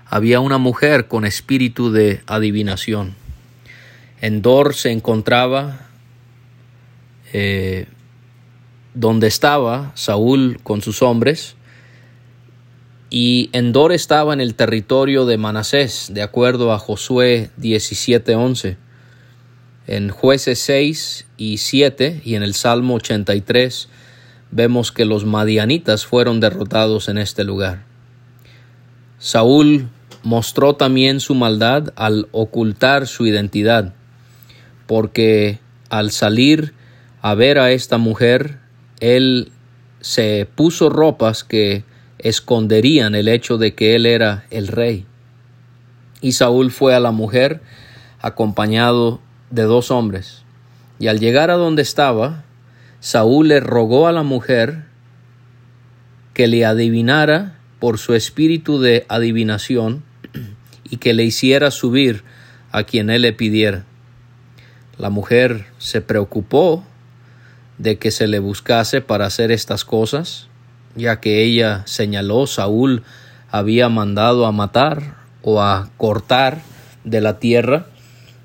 había 0.07 0.41
una 0.41 0.59
mujer 0.59 1.09
con 1.09 1.25
espíritu 1.25 1.93
de 1.93 2.23
adivinación. 2.27 3.15
Endor 4.21 4.75
se 4.75 4.91
encontraba 4.91 5.87
eh, 7.33 7.87
donde 8.95 9.27
estaba 9.27 9.93
Saúl 9.95 10.61
con 10.63 10.83
sus 10.83 11.03
hombres, 11.03 11.57
y 13.09 13.51
Endor 13.53 13.93
estaba 13.93 14.33
en 14.33 14.41
el 14.41 14.55
territorio 14.55 15.27
de 15.27 15.37
Manasés, 15.37 16.09
de 16.13 16.23
acuerdo 16.23 16.73
a 16.73 16.79
Josué 16.79 17.51
17:11. 17.59 18.79
En 19.87 20.09
Jueces 20.09 20.59
6 20.61 21.27
y 21.37 21.59
7 21.59 22.23
y 22.25 22.37
en 22.37 22.43
el 22.43 22.55
Salmo 22.55 22.95
83 22.95 23.89
vemos 24.53 24.93
que 24.93 25.05
los 25.05 25.25
madianitas 25.25 26.07
fueron 26.07 26.39
derrotados 26.39 27.09
en 27.09 27.19
este 27.19 27.43
lugar. 27.43 27.85
Saúl 29.19 29.89
mostró 30.23 30.75
también 30.75 31.19
su 31.19 31.35
maldad 31.35 31.93
al 31.97 32.29
ocultar 32.31 33.09
su 33.09 33.27
identidad, 33.27 33.95
porque 34.87 35.59
al 35.89 36.13
salir 36.13 36.75
a 37.23 37.35
ver 37.35 37.59
a 37.59 37.73
esta 37.73 37.99
mujer, 37.99 38.59
él 39.01 39.51
se 40.01 40.47
puso 40.55 40.91
ropas 40.91 41.45
que 41.45 41.85
esconderían 42.19 43.15
el 43.15 43.29
hecho 43.29 43.59
de 43.59 43.75
que 43.75 43.95
él 43.95 44.07
era 44.07 44.45
el 44.51 44.69
rey. 44.69 45.07
Y 46.21 46.33
Saúl 46.33 46.71
fue 46.71 46.95
a 46.95 47.01
la 47.01 47.11
mujer 47.11 47.63
acompañado 48.21 49.21
de 49.51 49.63
dos 49.63 49.91
hombres. 49.91 50.45
Y 50.99 51.09
al 51.09 51.19
llegar 51.19 51.51
a 51.51 51.55
donde 51.55 51.83
estaba, 51.83 52.45
Saúl 53.03 53.49
le 53.49 53.59
rogó 53.59 54.07
a 54.07 54.13
la 54.13 54.23
mujer 54.23 54.85
que 56.35 56.47
le 56.47 56.65
adivinara 56.65 57.59
por 57.81 57.99
su 57.99 58.15
espíritu 58.15 58.81
de 58.81 59.07
adivinación 59.09 60.05
y 60.89 60.99
que 60.99 61.13
le 61.13 61.25
hiciera 61.25 61.73
subir 61.73 62.23
a 62.71 62.85
quien 62.85 63.11
él 63.11 63.23
le 63.23 63.33
pidiera. 63.33 63.85
La 64.99 65.11
mujer 65.11 65.67
se 65.79 66.01
preocupó 66.01 66.85
de 67.77 67.99
que 67.99 68.13
se 68.13 68.29
le 68.29 68.39
buscase 68.39 69.01
para 69.01 69.27
hacer 69.27 69.51
estas 69.51 69.85
cosas, 69.85 70.47
ya 70.95 71.19
que 71.19 71.43
ella 71.43 71.83
señaló 71.87 72.47
Saúl 72.47 73.03
había 73.51 73.89
mandado 73.89 74.47
a 74.47 74.53
matar 74.53 75.17
o 75.43 75.61
a 75.61 75.91
cortar 75.97 76.63
de 77.03 77.21
la 77.21 77.41
tierra 77.41 77.87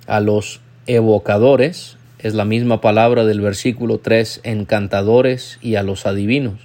a 0.08 0.20
los 0.20 0.62
evocadores, 0.88 1.97
es 2.20 2.34
la 2.34 2.46
misma 2.46 2.82
palabra 2.82 3.26
del 3.26 3.42
versículo 3.42 4.00
3, 4.00 4.42
encantadores 4.44 5.60
y 5.62 5.76
a 5.76 5.84
los 5.84 6.06
adivinos. 6.06 6.60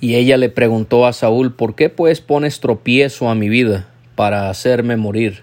Y 0.00 0.14
ella 0.14 0.36
le 0.36 0.48
preguntó 0.48 1.06
a 1.06 1.12
Saúl, 1.12 1.54
¿por 1.54 1.74
qué 1.74 1.88
pues 1.88 2.20
pones 2.20 2.60
tropiezo 2.60 3.28
a 3.28 3.34
mi 3.34 3.48
vida 3.48 3.88
para 4.14 4.50
hacerme 4.50 4.96
morir? 4.96 5.42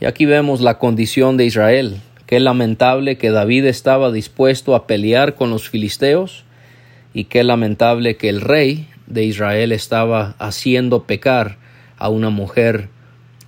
Y 0.00 0.04
aquí 0.04 0.26
vemos 0.26 0.60
la 0.60 0.78
condición 0.78 1.36
de 1.36 1.46
Israel. 1.46 1.96
Qué 2.26 2.38
lamentable 2.38 3.18
que 3.18 3.30
David 3.30 3.64
estaba 3.66 4.12
dispuesto 4.12 4.74
a 4.74 4.86
pelear 4.86 5.34
con 5.34 5.50
los 5.50 5.68
filisteos 5.68 6.44
y 7.14 7.24
qué 7.24 7.44
lamentable 7.44 8.16
que 8.16 8.28
el 8.28 8.40
rey 8.40 8.88
de 9.06 9.24
Israel 9.24 9.72
estaba 9.72 10.34
haciendo 10.38 11.04
pecar 11.04 11.56
a 11.96 12.08
una 12.08 12.30
mujer 12.30 12.88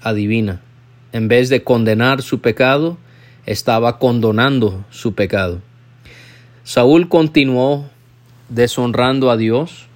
adivina 0.00 0.62
en 1.12 1.28
vez 1.28 1.48
de 1.48 1.62
condenar 1.62 2.22
su 2.22 2.40
pecado, 2.40 2.98
estaba 3.48 3.98
condonando 3.98 4.84
su 4.90 5.14
pecado. 5.14 5.62
Saúl 6.64 7.08
continuó 7.08 7.87
deshonrando 8.50 9.30
a 9.30 9.38
Dios 9.38 9.87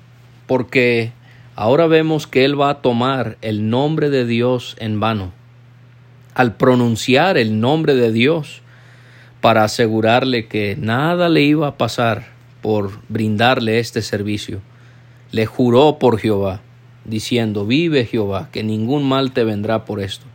porque 0.47 1.13
ahora 1.55 1.87
vemos 1.87 2.27
que 2.27 2.47
él 2.47 2.59
va 2.59 2.71
a 2.71 2.81
tomar 2.81 3.37
el 3.43 3.69
nombre 3.69 4.09
de 4.09 4.25
Dios 4.25 4.75
en 4.79 5.01
vano. 5.01 5.33
Al 6.35 6.57
pronunciar 6.57 7.37
el 7.37 7.61
nombre 7.61 7.95
de 7.95 8.11
Dios 8.11 8.63
para 9.43 9.65
asegurarle 9.65 10.47
que 10.47 10.75
nada 10.81 11.29
le 11.29 11.43
iba 11.43 11.67
a 11.69 11.77
pasar 11.77 12.29
por 12.63 13.01
brindarle 13.11 13.81
este 13.81 14.01
servicio, 14.01 14.63
le 15.31 15.45
juró 15.45 15.99
por 15.99 16.19
Jehová, 16.19 16.63
diciendo, 17.05 17.67
vive 17.67 18.07
Jehová, 18.07 18.49
que 18.51 18.63
ningún 18.63 19.07
mal 19.07 19.33
te 19.33 19.45
vendrá 19.45 19.85
por 19.85 20.01
esto. 20.01 20.32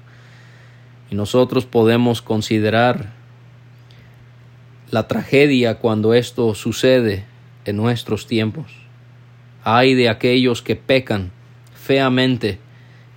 Y 1.10 1.16
nosotros 1.16 1.66
podemos 1.66 2.22
considerar 2.22 3.14
la 4.90 5.08
tragedia 5.08 5.76
cuando 5.76 6.14
esto 6.14 6.54
sucede 6.56 7.26
en 7.66 7.78
nuestros 7.78 8.28
tiempos. 8.28 8.72
Hay 9.64 9.96
de 9.96 10.10
aquellos 10.10 10.62
que 10.62 10.76
pecan 10.76 11.32
feamente, 11.74 12.60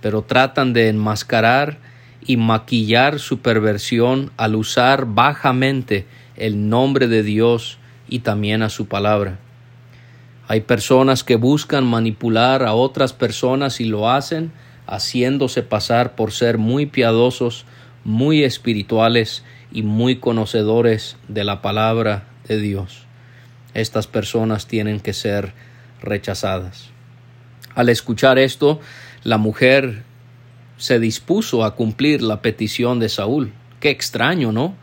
pero 0.01 0.21
tratan 0.21 0.73
de 0.73 0.89
enmascarar 0.89 1.79
y 2.25 2.37
maquillar 2.37 3.19
su 3.19 3.39
perversión 3.39 4.31
al 4.37 4.55
usar 4.55 5.05
bajamente 5.05 6.05
el 6.35 6.69
nombre 6.69 7.07
de 7.07 7.23
Dios 7.23 7.77
y 8.07 8.19
también 8.19 8.61
a 8.63 8.69
su 8.69 8.87
palabra. 8.87 9.39
Hay 10.47 10.61
personas 10.61 11.23
que 11.23 11.37
buscan 11.37 11.85
manipular 11.85 12.63
a 12.63 12.73
otras 12.73 13.13
personas 13.13 13.79
y 13.79 13.85
lo 13.85 14.09
hacen 14.09 14.51
haciéndose 14.85 15.63
pasar 15.63 16.15
por 16.15 16.33
ser 16.33 16.57
muy 16.57 16.85
piadosos 16.85 17.65
muy 18.03 18.43
espirituales 18.43 19.43
y 19.71 19.83
muy 19.83 20.17
conocedores 20.17 21.17
de 21.27 21.43
la 21.43 21.61
palabra 21.61 22.27
de 22.47 22.59
Dios. 22.59 23.05
Estas 23.73 24.07
personas 24.07 24.67
tienen 24.67 24.99
que 24.99 25.13
ser 25.13 25.53
rechazadas. 26.01 26.89
Al 27.73 27.89
escuchar 27.89 28.37
esto, 28.37 28.79
la 29.23 29.37
mujer 29.37 30.03
se 30.77 30.99
dispuso 30.99 31.63
a 31.63 31.75
cumplir 31.75 32.21
la 32.21 32.41
petición 32.41 32.99
de 32.99 33.07
Saúl. 33.07 33.53
Qué 33.79 33.91
extraño, 33.91 34.51
¿no? 34.51 34.75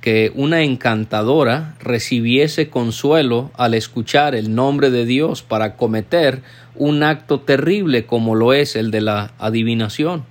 Que 0.00 0.32
una 0.34 0.62
encantadora 0.62 1.76
recibiese 1.80 2.68
consuelo 2.68 3.50
al 3.56 3.74
escuchar 3.74 4.34
el 4.34 4.54
nombre 4.54 4.90
de 4.90 5.06
Dios 5.06 5.42
para 5.42 5.76
cometer 5.76 6.42
un 6.74 7.02
acto 7.02 7.40
terrible 7.40 8.04
como 8.04 8.34
lo 8.34 8.52
es 8.52 8.76
el 8.76 8.90
de 8.90 9.00
la 9.00 9.32
adivinación. 9.38 10.24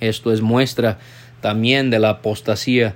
Esto 0.00 0.32
es 0.32 0.40
muestra 0.40 0.98
también 1.40 1.90
de 1.90 1.98
la 1.98 2.10
apostasía 2.10 2.94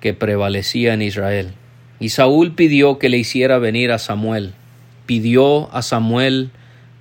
que 0.00 0.14
prevalecía 0.14 0.94
en 0.94 1.02
Israel. 1.02 1.54
Y 2.00 2.10
Saúl 2.10 2.54
pidió 2.54 2.98
que 2.98 3.08
le 3.08 3.18
hiciera 3.18 3.58
venir 3.58 3.92
a 3.92 3.98
Samuel. 3.98 4.52
Pidió 5.06 5.74
a 5.74 5.82
Samuel 5.82 6.50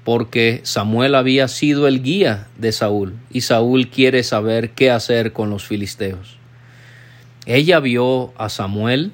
porque 0.04 0.62
Samuel 0.63 1.15
había 1.15 1.47
sido 1.47 1.88
el 1.88 2.04
guía 2.04 2.47
de 2.58 2.71
Saúl 2.71 3.15
y 3.32 3.41
Saúl 3.41 3.88
quiere 3.88 4.23
saber 4.23 4.71
qué 4.71 4.91
hacer 4.91 5.32
con 5.32 5.49
los 5.49 5.65
filisteos. 5.65 6.38
Ella 7.45 7.80
vio 7.80 8.34
a 8.38 8.49
Samuel 8.49 9.12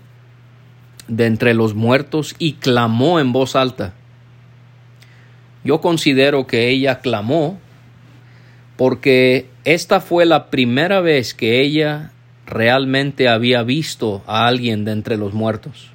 de 1.08 1.26
entre 1.26 1.54
los 1.54 1.74
muertos 1.74 2.36
y 2.40 2.54
clamó 2.54 3.20
en 3.20 3.32
voz 3.32 3.56
alta. 3.56 3.94
Yo 5.64 5.82
considero 5.82 6.48
que 6.48 6.70
ella 6.70 7.00
clamó 7.00 7.60
porque 8.78 9.49
esta 9.74 10.02
fue 10.02 10.26
la 10.26 10.50
primera 10.50 11.00
vez 11.00 11.36
que 11.36 11.62
ella 11.62 12.12
realmente 12.48 13.30
había 13.30 13.62
visto 13.62 14.24
a 14.26 14.48
alguien 14.48 14.84
de 14.84 14.94
entre 14.94 15.16
los 15.16 15.36
muertos. 15.36 15.92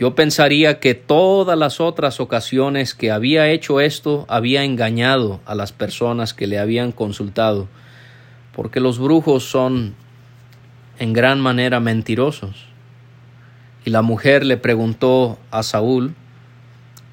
Yo 0.00 0.16
pensaría 0.16 0.80
que 0.80 0.94
todas 0.94 1.56
las 1.56 1.80
otras 1.80 2.18
ocasiones 2.18 2.94
que 2.94 3.12
había 3.12 3.48
hecho 3.50 3.80
esto 3.80 4.26
había 4.28 4.64
engañado 4.64 5.40
a 5.46 5.54
las 5.54 5.70
personas 5.70 6.34
que 6.34 6.48
le 6.48 6.58
habían 6.58 6.90
consultado, 6.90 7.68
porque 8.52 8.80
los 8.80 8.98
brujos 8.98 9.48
son 9.48 9.94
en 10.98 11.12
gran 11.12 11.40
manera 11.40 11.78
mentirosos. 11.78 12.66
Y 13.84 13.90
la 13.90 14.02
mujer 14.02 14.44
le 14.44 14.56
preguntó 14.56 15.38
a 15.52 15.62
Saúl, 15.62 16.16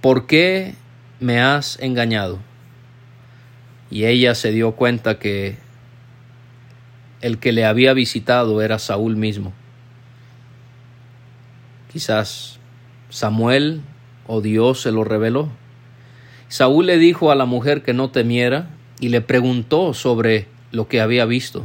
¿por 0.01 0.25
qué 0.25 0.73
me 1.19 1.39
has 1.39 1.79
engañado? 1.79 2.39
Y 3.93 4.07
ella 4.07 4.33
se 4.33 4.51
dio 4.51 4.71
cuenta 4.71 5.19
que 5.19 5.55
el 7.21 7.37
que 7.37 7.51
le 7.51 7.63
había 7.63 7.93
visitado 7.93 8.63
era 8.63 8.79
Saúl 8.79 9.15
mismo. 9.15 9.53
Quizás 11.91 12.57
Samuel 13.09 13.81
o 14.25 14.41
Dios 14.41 14.81
se 14.81 14.91
lo 14.91 15.03
reveló. 15.03 15.49
Saúl 16.47 16.87
le 16.87 16.97
dijo 16.97 17.29
a 17.29 17.35
la 17.35 17.45
mujer 17.45 17.83
que 17.83 17.93
no 17.93 18.09
temiera 18.09 18.67
y 18.99 19.09
le 19.09 19.21
preguntó 19.21 19.93
sobre 19.93 20.47
lo 20.71 20.87
que 20.87 20.99
había 20.99 21.25
visto. 21.25 21.63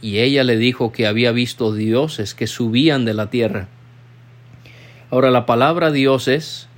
y 0.00 0.20
ella 0.20 0.44
le 0.44 0.56
dijo 0.56 0.92
que 0.92 1.08
había 1.08 1.32
visto 1.32 1.74
dioses 1.74 2.34
que 2.34 2.46
subían 2.46 3.04
de 3.04 3.12
la 3.12 3.28
tierra. 3.28 3.68
Ahora 5.10 5.30
la 5.30 5.44
palabra 5.44 5.90
dioses 5.90 6.68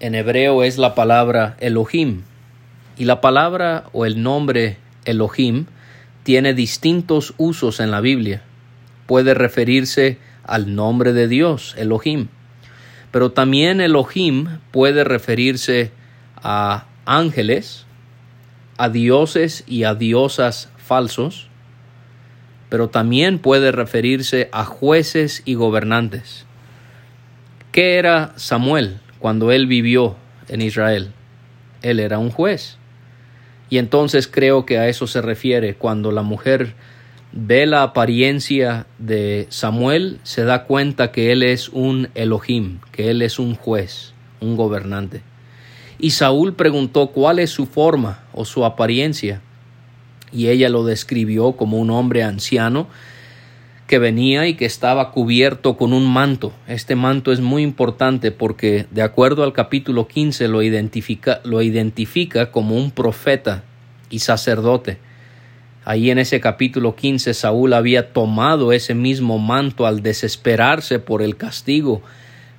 en 0.00 0.14
hebreo 0.14 0.62
es 0.64 0.76
la 0.76 0.94
palabra 0.94 1.56
Elohim, 1.60 2.24
y 2.96 3.04
la 3.04 3.20
palabra 3.20 3.84
o 3.92 4.06
el 4.06 4.22
nombre 4.22 4.78
Elohim 5.04 5.66
tiene 6.22 6.54
distintos 6.54 7.34
usos 7.38 7.80
en 7.80 7.90
la 7.90 8.00
Biblia. 8.00 8.42
Puede 9.06 9.34
referirse 9.34 10.18
al 10.44 10.74
nombre 10.74 11.12
de 11.12 11.28
Dios, 11.28 11.74
Elohim, 11.78 12.28
pero 13.10 13.32
también 13.32 13.80
Elohim 13.80 14.58
puede 14.70 15.04
referirse 15.04 15.92
a 16.36 16.86
ángeles, 17.04 17.86
a 18.76 18.88
dioses 18.88 19.64
y 19.66 19.84
a 19.84 19.94
diosas 19.94 20.70
falsos, 20.76 21.48
pero 22.68 22.88
también 22.88 23.38
puede 23.38 23.72
referirse 23.72 24.48
a 24.52 24.64
jueces 24.64 25.42
y 25.44 25.54
gobernantes. 25.54 26.46
¿Qué 27.72 27.98
era 27.98 28.32
Samuel 28.36 29.00
cuando 29.18 29.52
él 29.52 29.66
vivió 29.66 30.16
en 30.48 30.62
Israel? 30.62 31.12
Él 31.82 32.00
era 32.00 32.18
un 32.18 32.30
juez. 32.30 32.79
Y 33.70 33.78
entonces 33.78 34.26
creo 34.26 34.66
que 34.66 34.78
a 34.78 34.88
eso 34.88 35.06
se 35.06 35.22
refiere 35.22 35.74
cuando 35.74 36.10
la 36.10 36.22
mujer 36.22 36.74
ve 37.32 37.66
la 37.66 37.84
apariencia 37.84 38.86
de 38.98 39.46
Samuel, 39.50 40.18
se 40.24 40.44
da 40.44 40.64
cuenta 40.64 41.12
que 41.12 41.30
él 41.30 41.44
es 41.44 41.68
un 41.68 42.08
Elohim, 42.14 42.80
que 42.90 43.10
él 43.10 43.22
es 43.22 43.38
un 43.38 43.54
juez, 43.54 44.12
un 44.40 44.56
gobernante. 44.56 45.22
Y 45.98 46.10
Saúl 46.10 46.54
preguntó 46.54 47.08
cuál 47.08 47.38
es 47.38 47.50
su 47.50 47.66
forma 47.66 48.24
o 48.32 48.44
su 48.44 48.64
apariencia, 48.64 49.40
y 50.32 50.48
ella 50.48 50.68
lo 50.68 50.84
describió 50.84 51.52
como 51.52 51.78
un 51.78 51.90
hombre 51.90 52.22
anciano 52.22 52.88
que 53.90 53.98
venía 53.98 54.46
y 54.46 54.54
que 54.54 54.66
estaba 54.66 55.10
cubierto 55.10 55.76
con 55.76 55.92
un 55.92 56.06
manto. 56.06 56.52
Este 56.68 56.94
manto 56.94 57.32
es 57.32 57.40
muy 57.40 57.64
importante 57.64 58.30
porque, 58.30 58.86
de 58.92 59.02
acuerdo 59.02 59.42
al 59.42 59.52
capítulo 59.52 60.06
15, 60.06 60.46
lo 60.46 60.62
identifica, 60.62 61.40
lo 61.42 61.60
identifica 61.60 62.52
como 62.52 62.76
un 62.76 62.92
profeta 62.92 63.64
y 64.08 64.20
sacerdote. 64.20 64.98
Ahí 65.84 66.08
en 66.12 66.20
ese 66.20 66.38
capítulo 66.38 66.94
15 66.94 67.34
Saúl 67.34 67.72
había 67.72 68.12
tomado 68.12 68.70
ese 68.70 68.94
mismo 68.94 69.40
manto 69.40 69.88
al 69.88 70.04
desesperarse 70.04 71.00
por 71.00 71.20
el 71.20 71.36
castigo 71.36 72.00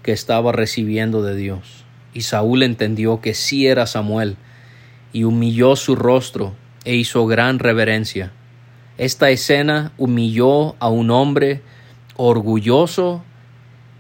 que 0.03 0.11
estaba 0.11 0.51
recibiendo 0.51 1.23
de 1.23 1.37
Dios. 1.37 1.85
Y 2.13 2.23
Saúl 2.23 2.61
entendió 2.61 3.21
que 3.21 3.35
sí 3.35 3.67
era 3.67 3.87
Samuel 3.87 4.35
y 5.13 5.23
humilló 5.23 5.77
su 5.77 5.95
rostro 5.95 6.55
e 6.83 6.95
hizo 6.95 7.25
gran 7.25 7.59
reverencia. 7.59 8.33
Esta 8.97 9.29
escena 9.29 9.93
humilló 9.97 10.75
a 10.79 10.89
un 10.89 11.11
hombre 11.11 11.61
orgulloso 12.15 13.23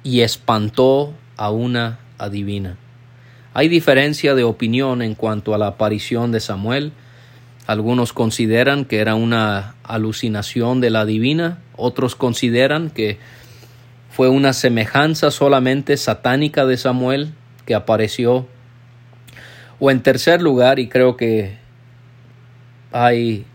y 0.03 0.21
espantó 0.21 1.13
a 1.37 1.49
una 1.51 1.99
adivina. 2.17 2.77
Hay 3.53 3.67
diferencia 3.67 4.35
de 4.35 4.43
opinión 4.43 5.01
en 5.01 5.15
cuanto 5.15 5.53
a 5.53 5.57
la 5.57 5.67
aparición 5.67 6.31
de 6.31 6.39
Samuel. 6.39 6.93
Algunos 7.67 8.13
consideran 8.13 8.85
que 8.85 8.99
era 8.99 9.15
una 9.15 9.75
alucinación 9.83 10.81
de 10.81 10.89
la 10.89 11.05
divina, 11.05 11.59
otros 11.75 12.15
consideran 12.15 12.89
que 12.89 13.19
fue 14.09 14.29
una 14.29 14.53
semejanza 14.53 15.31
solamente 15.31 15.97
satánica 15.97 16.65
de 16.65 16.77
Samuel 16.77 17.33
que 17.65 17.75
apareció. 17.75 18.47
O 19.79 19.89
en 19.89 20.01
tercer 20.01 20.41
lugar, 20.41 20.79
y 20.79 20.87
creo 20.87 21.17
que 21.17 21.57
hay 22.91 23.45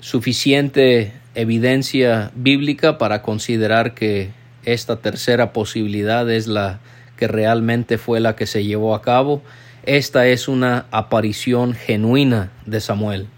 suficiente 0.00 1.12
evidencia 1.34 2.30
bíblica 2.34 2.98
para 2.98 3.22
considerar 3.22 3.94
que 3.94 4.30
esta 4.64 4.96
tercera 4.96 5.52
posibilidad 5.52 6.28
es 6.30 6.46
la 6.46 6.80
que 7.16 7.28
realmente 7.28 7.98
fue 7.98 8.20
la 8.20 8.36
que 8.36 8.46
se 8.46 8.64
llevó 8.64 8.94
a 8.94 9.02
cabo. 9.02 9.42
Esta 9.84 10.26
es 10.26 10.48
una 10.48 10.86
aparición 10.90 11.74
genuina 11.74 12.50
de 12.66 12.80
Samuel. 12.80 13.28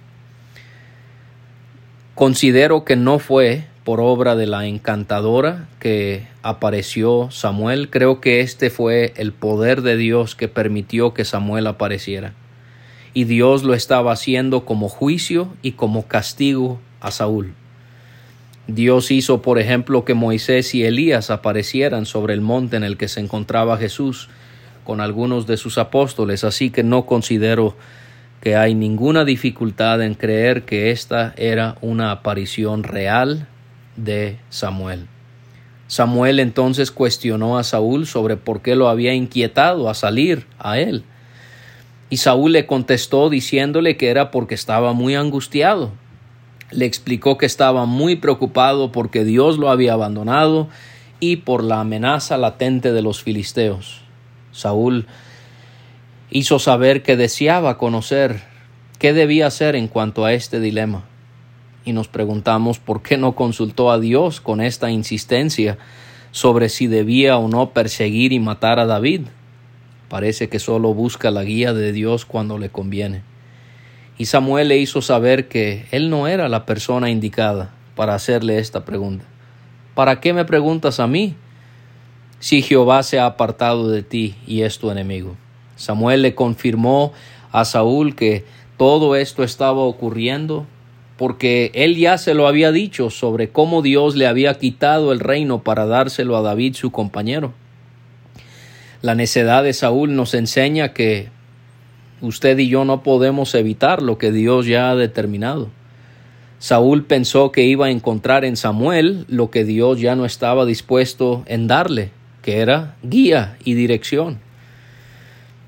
Considero 2.14 2.84
que 2.84 2.96
no 2.96 3.18
fue 3.18 3.64
por 3.84 4.00
obra 4.00 4.34
de 4.34 4.46
la 4.46 4.66
encantadora 4.66 5.68
que 5.78 6.26
apareció 6.42 7.30
Samuel. 7.30 7.90
Creo 7.90 8.20
que 8.20 8.40
este 8.40 8.70
fue 8.70 9.12
el 9.16 9.32
poder 9.32 9.82
de 9.82 9.96
Dios 9.96 10.34
que 10.34 10.48
permitió 10.48 11.14
que 11.14 11.24
Samuel 11.24 11.66
apareciera 11.66 12.32
y 13.14 13.24
Dios 13.24 13.62
lo 13.64 13.74
estaba 13.74 14.12
haciendo 14.12 14.64
como 14.64 14.88
juicio 14.88 15.48
y 15.62 15.72
como 15.72 16.06
castigo 16.06 16.78
a 17.00 17.10
Saúl. 17.10 17.54
Dios 18.66 19.10
hizo, 19.10 19.40
por 19.40 19.58
ejemplo, 19.58 20.04
que 20.04 20.14
Moisés 20.14 20.74
y 20.74 20.84
Elías 20.84 21.30
aparecieran 21.30 22.04
sobre 22.04 22.34
el 22.34 22.42
monte 22.42 22.76
en 22.76 22.84
el 22.84 22.98
que 22.98 23.08
se 23.08 23.20
encontraba 23.20 23.78
Jesús 23.78 24.28
con 24.84 25.00
algunos 25.00 25.46
de 25.46 25.56
sus 25.56 25.78
apóstoles, 25.78 26.44
así 26.44 26.70
que 26.70 26.82
no 26.82 27.06
considero 27.06 27.76
que 28.40 28.56
hay 28.56 28.74
ninguna 28.74 29.24
dificultad 29.24 30.02
en 30.02 30.14
creer 30.14 30.64
que 30.64 30.90
esta 30.90 31.34
era 31.36 31.76
una 31.80 32.10
aparición 32.10 32.84
real 32.84 33.48
de 33.96 34.38
Samuel. 34.50 35.06
Samuel 35.88 36.38
entonces 36.38 36.90
cuestionó 36.90 37.58
a 37.58 37.64
Saúl 37.64 38.06
sobre 38.06 38.36
por 38.36 38.60
qué 38.60 38.76
lo 38.76 38.88
había 38.88 39.14
inquietado 39.14 39.88
a 39.88 39.94
salir 39.94 40.46
a 40.58 40.78
él. 40.78 41.04
Y 42.10 42.18
Saúl 42.18 42.52
le 42.52 42.66
contestó 42.66 43.28
diciéndole 43.28 43.96
que 43.96 44.08
era 44.08 44.30
porque 44.30 44.54
estaba 44.54 44.92
muy 44.92 45.14
angustiado. 45.14 45.92
Le 46.70 46.86
explicó 46.86 47.38
que 47.38 47.46
estaba 47.46 47.86
muy 47.86 48.16
preocupado 48.16 48.92
porque 48.92 49.24
Dios 49.24 49.58
lo 49.58 49.70
había 49.70 49.94
abandonado 49.94 50.68
y 51.20 51.36
por 51.36 51.62
la 51.62 51.80
amenaza 51.80 52.36
latente 52.36 52.92
de 52.92 53.02
los 53.02 53.22
filisteos. 53.22 54.02
Saúl 54.52 55.06
hizo 56.30 56.58
saber 56.58 57.02
que 57.02 57.16
deseaba 57.16 57.78
conocer 57.78 58.42
qué 58.98 59.12
debía 59.12 59.46
hacer 59.46 59.76
en 59.76 59.88
cuanto 59.88 60.24
a 60.24 60.32
este 60.32 60.60
dilema. 60.60 61.04
Y 61.84 61.92
nos 61.92 62.08
preguntamos 62.08 62.78
por 62.78 63.02
qué 63.02 63.16
no 63.16 63.34
consultó 63.34 63.90
a 63.90 63.98
Dios 63.98 64.40
con 64.40 64.60
esta 64.60 64.90
insistencia 64.90 65.78
sobre 66.32 66.68
si 66.68 66.86
debía 66.86 67.38
o 67.38 67.48
no 67.48 67.70
perseguir 67.70 68.32
y 68.32 68.40
matar 68.40 68.78
a 68.78 68.86
David. 68.86 69.22
Parece 70.08 70.48
que 70.48 70.58
solo 70.58 70.94
busca 70.94 71.30
la 71.30 71.44
guía 71.44 71.72
de 71.72 71.92
Dios 71.92 72.24
cuando 72.24 72.58
le 72.58 72.70
conviene. 72.70 73.22
Y 74.16 74.26
Samuel 74.26 74.68
le 74.68 74.78
hizo 74.78 75.02
saber 75.02 75.48
que 75.48 75.86
él 75.90 76.10
no 76.10 76.26
era 76.26 76.48
la 76.48 76.66
persona 76.66 77.10
indicada 77.10 77.74
para 77.94 78.14
hacerle 78.14 78.58
esta 78.58 78.84
pregunta. 78.84 79.24
¿Para 79.94 80.20
qué 80.20 80.32
me 80.32 80.44
preguntas 80.44 80.98
a 81.00 81.06
mí 81.06 81.34
si 82.40 82.62
Jehová 82.62 83.02
se 83.02 83.18
ha 83.18 83.26
apartado 83.26 83.88
de 83.88 84.02
ti 84.02 84.34
y 84.46 84.62
es 84.62 84.78
tu 84.78 84.90
enemigo? 84.90 85.36
Samuel 85.76 86.22
le 86.22 86.34
confirmó 86.34 87.12
a 87.52 87.64
Saúl 87.64 88.16
que 88.16 88.44
todo 88.76 89.14
esto 89.14 89.44
estaba 89.44 89.80
ocurriendo 89.80 90.66
porque 91.16 91.72
él 91.74 91.96
ya 91.96 92.16
se 92.16 92.32
lo 92.32 92.46
había 92.46 92.70
dicho 92.70 93.10
sobre 93.10 93.50
cómo 93.50 93.82
Dios 93.82 94.14
le 94.14 94.26
había 94.26 94.54
quitado 94.54 95.12
el 95.12 95.18
reino 95.18 95.62
para 95.64 95.84
dárselo 95.84 96.36
a 96.36 96.42
David 96.42 96.74
su 96.74 96.92
compañero. 96.92 97.52
La 99.00 99.14
necedad 99.14 99.62
de 99.62 99.72
Saúl 99.72 100.16
nos 100.16 100.34
enseña 100.34 100.92
que 100.92 101.28
usted 102.20 102.58
y 102.58 102.68
yo 102.68 102.84
no 102.84 103.04
podemos 103.04 103.54
evitar 103.54 104.02
lo 104.02 104.18
que 104.18 104.32
Dios 104.32 104.66
ya 104.66 104.90
ha 104.90 104.96
determinado. 104.96 105.70
Saúl 106.58 107.04
pensó 107.04 107.52
que 107.52 107.62
iba 107.62 107.86
a 107.86 107.90
encontrar 107.90 108.44
en 108.44 108.56
Samuel 108.56 109.24
lo 109.28 109.50
que 109.50 109.64
Dios 109.64 110.00
ya 110.00 110.16
no 110.16 110.24
estaba 110.24 110.66
dispuesto 110.66 111.44
en 111.46 111.68
darle, 111.68 112.10
que 112.42 112.58
era 112.58 112.96
guía 113.04 113.56
y 113.62 113.74
dirección. 113.74 114.40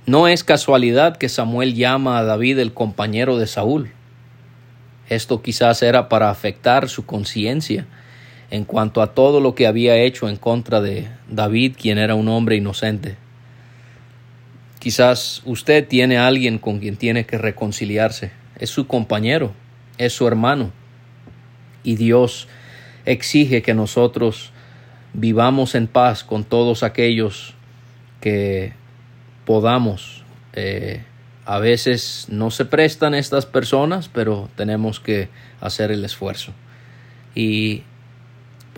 No 0.06 0.26
es 0.26 0.42
casualidad 0.42 1.16
que 1.16 1.28
Samuel 1.28 1.76
llama 1.76 2.18
a 2.18 2.24
David 2.24 2.58
el 2.58 2.72
compañero 2.72 3.38
de 3.38 3.46
Saúl. 3.46 3.92
Esto 5.08 5.40
quizás 5.40 5.82
era 5.82 6.08
para 6.08 6.30
afectar 6.30 6.88
su 6.88 7.06
conciencia 7.06 7.86
en 8.50 8.64
cuanto 8.64 9.00
a 9.00 9.14
todo 9.14 9.40
lo 9.40 9.54
que 9.54 9.66
había 9.66 9.96
hecho 9.96 10.28
en 10.28 10.36
contra 10.36 10.80
de 10.80 11.08
David, 11.28 11.76
quien 11.80 11.98
era 11.98 12.14
un 12.14 12.28
hombre 12.28 12.56
inocente. 12.56 13.16
Quizás 14.80 15.42
usted 15.44 15.86
tiene 15.86 16.18
a 16.18 16.26
alguien 16.26 16.58
con 16.58 16.80
quien 16.80 16.96
tiene 16.96 17.26
que 17.26 17.38
reconciliarse. 17.38 18.32
Es 18.58 18.70
su 18.70 18.86
compañero, 18.86 19.52
es 19.98 20.14
su 20.14 20.26
hermano. 20.26 20.72
Y 21.84 21.96
Dios 21.96 22.48
exige 23.04 23.62
que 23.62 23.74
nosotros 23.74 24.52
vivamos 25.12 25.74
en 25.74 25.86
paz 25.86 26.24
con 26.24 26.44
todos 26.44 26.82
aquellos 26.82 27.54
que 28.20 28.72
podamos. 29.44 30.24
Eh, 30.54 31.04
a 31.44 31.58
veces 31.58 32.26
no 32.28 32.50
se 32.50 32.64
prestan 32.64 33.14
estas 33.14 33.46
personas, 33.46 34.08
pero 34.08 34.48
tenemos 34.56 34.98
que 34.98 35.28
hacer 35.60 35.90
el 35.90 36.04
esfuerzo. 36.04 36.52
Y 37.34 37.82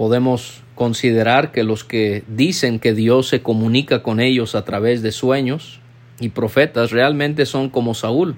podemos 0.02 0.64
considerar 0.74 1.52
que 1.52 1.62
los 1.62 1.84
que 1.84 2.24
dicen 2.26 2.80
que 2.80 2.92
Dios 2.92 3.28
se 3.28 3.40
comunica 3.40 4.02
con 4.02 4.18
ellos 4.18 4.56
a 4.56 4.64
través 4.64 5.00
de 5.00 5.12
sueños 5.12 5.78
y 6.18 6.30
profetas 6.30 6.90
realmente 6.90 7.46
son 7.46 7.70
como 7.70 7.94
Saúl, 7.94 8.34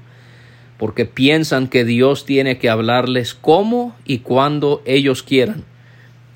porque 0.76 1.06
piensan 1.06 1.68
que 1.68 1.86
Dios 1.86 2.26
tiene 2.26 2.58
que 2.58 2.68
hablarles 2.68 3.32
como 3.32 3.96
y 4.04 4.18
cuando 4.18 4.82
ellos 4.84 5.22
quieran. 5.22 5.64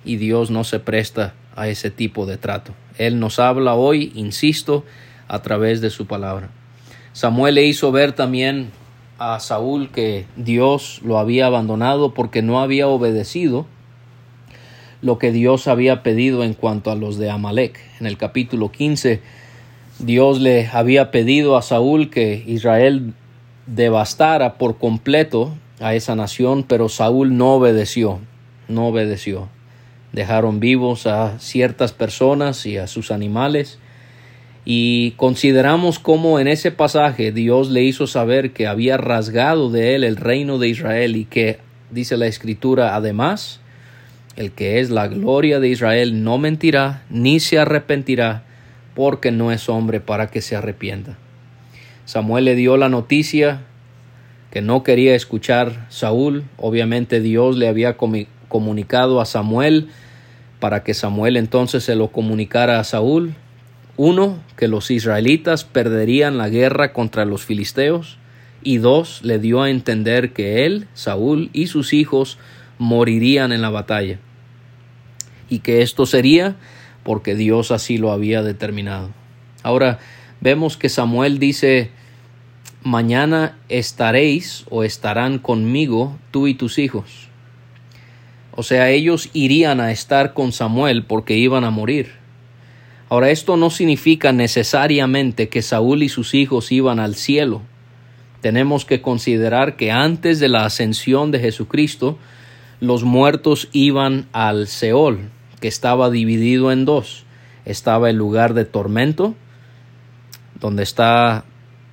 Y 0.02 0.16
Dios 0.16 0.50
no 0.50 0.64
se 0.64 0.80
presta 0.80 1.34
a 1.54 1.68
ese 1.68 1.90
tipo 1.90 2.24
de 2.24 2.38
trato. 2.38 2.72
Él 2.96 3.20
nos 3.20 3.38
habla 3.38 3.74
hoy, 3.74 4.12
insisto, 4.14 4.86
a 5.26 5.42
través 5.42 5.82
de 5.82 5.90
su 5.90 6.06
palabra. 6.06 6.48
Samuel 7.12 7.56
le 7.56 7.66
hizo 7.66 7.92
ver 7.92 8.12
también 8.12 8.70
a 9.18 9.40
Saúl 9.40 9.90
que 9.90 10.24
Dios 10.36 11.02
lo 11.04 11.18
había 11.18 11.44
abandonado 11.44 12.14
porque 12.14 12.40
no 12.40 12.62
había 12.62 12.88
obedecido 12.88 13.66
lo 15.00 15.18
que 15.18 15.32
Dios 15.32 15.68
había 15.68 16.02
pedido 16.02 16.42
en 16.42 16.54
cuanto 16.54 16.90
a 16.90 16.96
los 16.96 17.18
de 17.18 17.30
Amalek. 17.30 17.78
En 18.00 18.06
el 18.06 18.16
capítulo 18.16 18.72
15, 18.72 19.20
Dios 20.00 20.40
le 20.40 20.68
había 20.72 21.10
pedido 21.10 21.56
a 21.56 21.62
Saúl 21.62 22.10
que 22.10 22.42
Israel 22.46 23.14
devastara 23.66 24.54
por 24.58 24.78
completo 24.78 25.54
a 25.80 25.94
esa 25.94 26.16
nación, 26.16 26.64
pero 26.64 26.88
Saúl 26.88 27.36
no 27.36 27.54
obedeció, 27.54 28.18
no 28.66 28.88
obedeció. 28.88 29.48
Dejaron 30.12 30.58
vivos 30.58 31.06
a 31.06 31.38
ciertas 31.38 31.92
personas 31.92 32.66
y 32.66 32.78
a 32.78 32.86
sus 32.86 33.10
animales. 33.10 33.78
Y 34.64 35.12
consideramos 35.12 35.98
cómo 35.98 36.40
en 36.40 36.48
ese 36.48 36.70
pasaje 36.70 37.30
Dios 37.30 37.70
le 37.70 37.82
hizo 37.82 38.06
saber 38.06 38.52
que 38.52 38.66
había 38.66 38.96
rasgado 38.96 39.70
de 39.70 39.94
él 39.94 40.04
el 40.04 40.16
reino 40.16 40.58
de 40.58 40.68
Israel 40.68 41.16
y 41.16 41.24
que, 41.24 41.58
dice 41.90 42.16
la 42.16 42.26
escritura, 42.26 42.94
además, 42.96 43.60
el 44.38 44.52
que 44.52 44.78
es 44.78 44.90
la 44.90 45.08
gloria 45.08 45.58
de 45.58 45.68
Israel 45.68 46.22
no 46.22 46.38
mentirá 46.38 47.02
ni 47.10 47.40
se 47.40 47.58
arrepentirá, 47.58 48.44
porque 48.94 49.32
no 49.32 49.50
es 49.50 49.68
hombre 49.68 49.98
para 49.98 50.28
que 50.28 50.42
se 50.42 50.54
arrepienta. 50.54 51.18
Samuel 52.04 52.44
le 52.44 52.54
dio 52.54 52.76
la 52.76 52.88
noticia 52.88 53.62
que 54.52 54.62
no 54.62 54.84
quería 54.84 55.16
escuchar 55.16 55.86
Saúl. 55.88 56.44
Obviamente 56.56 57.20
Dios 57.20 57.56
le 57.56 57.66
había 57.66 57.96
comunicado 58.48 59.20
a 59.20 59.24
Samuel 59.24 59.88
para 60.60 60.84
que 60.84 60.94
Samuel 60.94 61.36
entonces 61.36 61.82
se 61.82 61.96
lo 61.96 62.12
comunicara 62.12 62.78
a 62.78 62.84
Saúl. 62.84 63.34
Uno, 63.96 64.38
que 64.56 64.68
los 64.68 64.92
israelitas 64.92 65.64
perderían 65.64 66.38
la 66.38 66.48
guerra 66.48 66.92
contra 66.92 67.24
los 67.24 67.44
filisteos. 67.44 68.18
Y 68.62 68.78
dos, 68.78 69.20
le 69.24 69.40
dio 69.40 69.62
a 69.62 69.70
entender 69.70 70.32
que 70.32 70.64
él, 70.64 70.86
Saúl 70.94 71.50
y 71.52 71.66
sus 71.66 71.92
hijos 71.92 72.38
morirían 72.78 73.50
en 73.50 73.62
la 73.62 73.70
batalla 73.70 74.20
y 75.48 75.60
que 75.60 75.82
esto 75.82 76.06
sería 76.06 76.56
porque 77.02 77.34
Dios 77.34 77.70
así 77.70 77.98
lo 77.98 78.12
había 78.12 78.42
determinado. 78.42 79.10
Ahora 79.62 79.98
vemos 80.40 80.76
que 80.76 80.88
Samuel 80.88 81.38
dice, 81.38 81.90
mañana 82.82 83.58
estaréis 83.68 84.64
o 84.70 84.84
estarán 84.84 85.38
conmigo 85.38 86.18
tú 86.30 86.46
y 86.46 86.54
tus 86.54 86.78
hijos. 86.78 87.28
O 88.54 88.62
sea, 88.62 88.90
ellos 88.90 89.30
irían 89.32 89.80
a 89.80 89.92
estar 89.92 90.34
con 90.34 90.52
Samuel 90.52 91.04
porque 91.04 91.36
iban 91.36 91.64
a 91.64 91.70
morir. 91.70 92.12
Ahora, 93.08 93.30
esto 93.30 93.56
no 93.56 93.70
significa 93.70 94.32
necesariamente 94.32 95.48
que 95.48 95.62
Saúl 95.62 96.02
y 96.02 96.08
sus 96.08 96.34
hijos 96.34 96.72
iban 96.72 97.00
al 97.00 97.14
cielo. 97.14 97.62
Tenemos 98.40 98.84
que 98.84 99.00
considerar 99.00 99.76
que 99.76 99.90
antes 99.90 100.40
de 100.40 100.48
la 100.48 100.66
ascensión 100.66 101.30
de 101.30 101.40
Jesucristo, 101.40 102.18
los 102.80 103.04
muertos 103.04 103.68
iban 103.72 104.26
al 104.32 104.66
Seol, 104.66 105.30
que 105.60 105.68
estaba 105.68 106.10
dividido 106.10 106.72
en 106.72 106.84
dos. 106.84 107.24
Estaba 107.64 108.10
el 108.10 108.16
lugar 108.16 108.54
de 108.54 108.64
tormento, 108.64 109.34
donde 110.60 110.82
está 110.82 111.44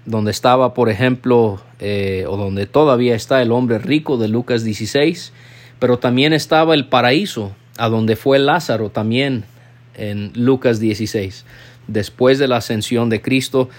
donde 0.05 0.31
estaba, 0.31 0.73
por 0.75 0.89
ejemplo, 0.89 1.59
eh, 1.79 2.25
o 2.27 2.37
donde 2.37 2.67
todavía 2.67 3.15
está 3.15 3.41
el 3.41 3.51
hombre 3.51 3.79
rico 3.79 4.17
de 4.17 4.27
Lucas 4.27 4.63
16, 4.63 5.33
pero 5.79 5.97
también 5.97 6.31
estaba 6.31 6.75
el 6.75 6.87
paraíso, 6.87 7.55
a 7.77 7.89
donde 7.89 8.15
fue 8.15 8.37
Lázaro 8.37 8.91
también 8.91 9.45
en 9.95 10.31
Lucas 10.35 10.79
16. 10.79 11.45
Después 11.87 12.39
de 12.39 12.47
la 12.47 12.57
ascensión 12.57 13.09
de 13.09 13.21
Cristo, 13.21 13.69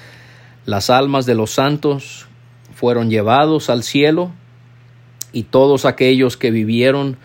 las 0.64 0.90
almas 0.90 1.26
de 1.26 1.36
los 1.36 1.52
santos 1.52 2.26
fueron 2.74 3.08
llevados 3.08 3.70
al 3.70 3.82
cielo 3.82 4.32
y 5.32 5.44
todos 5.44 5.84
aquellos 5.84 6.36
que 6.36 6.50
vivieron 6.50 7.16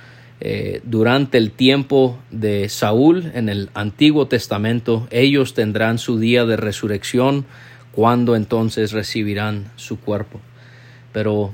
eh, 0.43 0.81
durante 0.83 1.37
el 1.37 1.51
tiempo 1.51 2.17
de 2.31 2.67
Saúl 2.67 3.31
en 3.35 3.47
el 3.47 3.69
Antiguo 3.75 4.27
Testamento, 4.27 5.07
ellos 5.11 5.53
tendrán 5.53 5.99
su 5.99 6.17
día 6.17 6.45
de 6.45 6.57
resurrección 6.57 7.45
cuando 7.91 8.35
entonces 8.35 8.91
recibirán 8.91 9.71
su 9.75 9.99
cuerpo. 9.99 10.41
Pero 11.13 11.53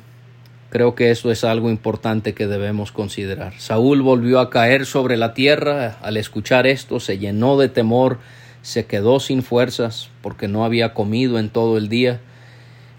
creo 0.69 0.95
que 0.95 1.11
esto 1.11 1.31
es 1.31 1.43
algo 1.43 1.69
importante 1.69 2.33
que 2.33 2.47
debemos 2.47 2.93
considerar. 2.93 3.59
Saúl 3.59 4.01
volvió 4.01 4.39
a 4.39 4.49
caer 4.49 4.85
sobre 4.85 5.17
la 5.17 5.33
tierra 5.33 5.97
al 6.01 6.15
escuchar 6.15 6.65
esto, 6.65 7.01
se 7.01 7.17
llenó 7.17 7.57
de 7.57 7.67
temor, 7.67 8.19
se 8.61 8.85
quedó 8.85 9.19
sin 9.19 9.43
fuerzas 9.43 10.09
porque 10.21 10.47
no 10.47 10.63
había 10.63 10.93
comido 10.93 11.39
en 11.39 11.49
todo 11.49 11.77
el 11.77 11.89
día 11.89 12.21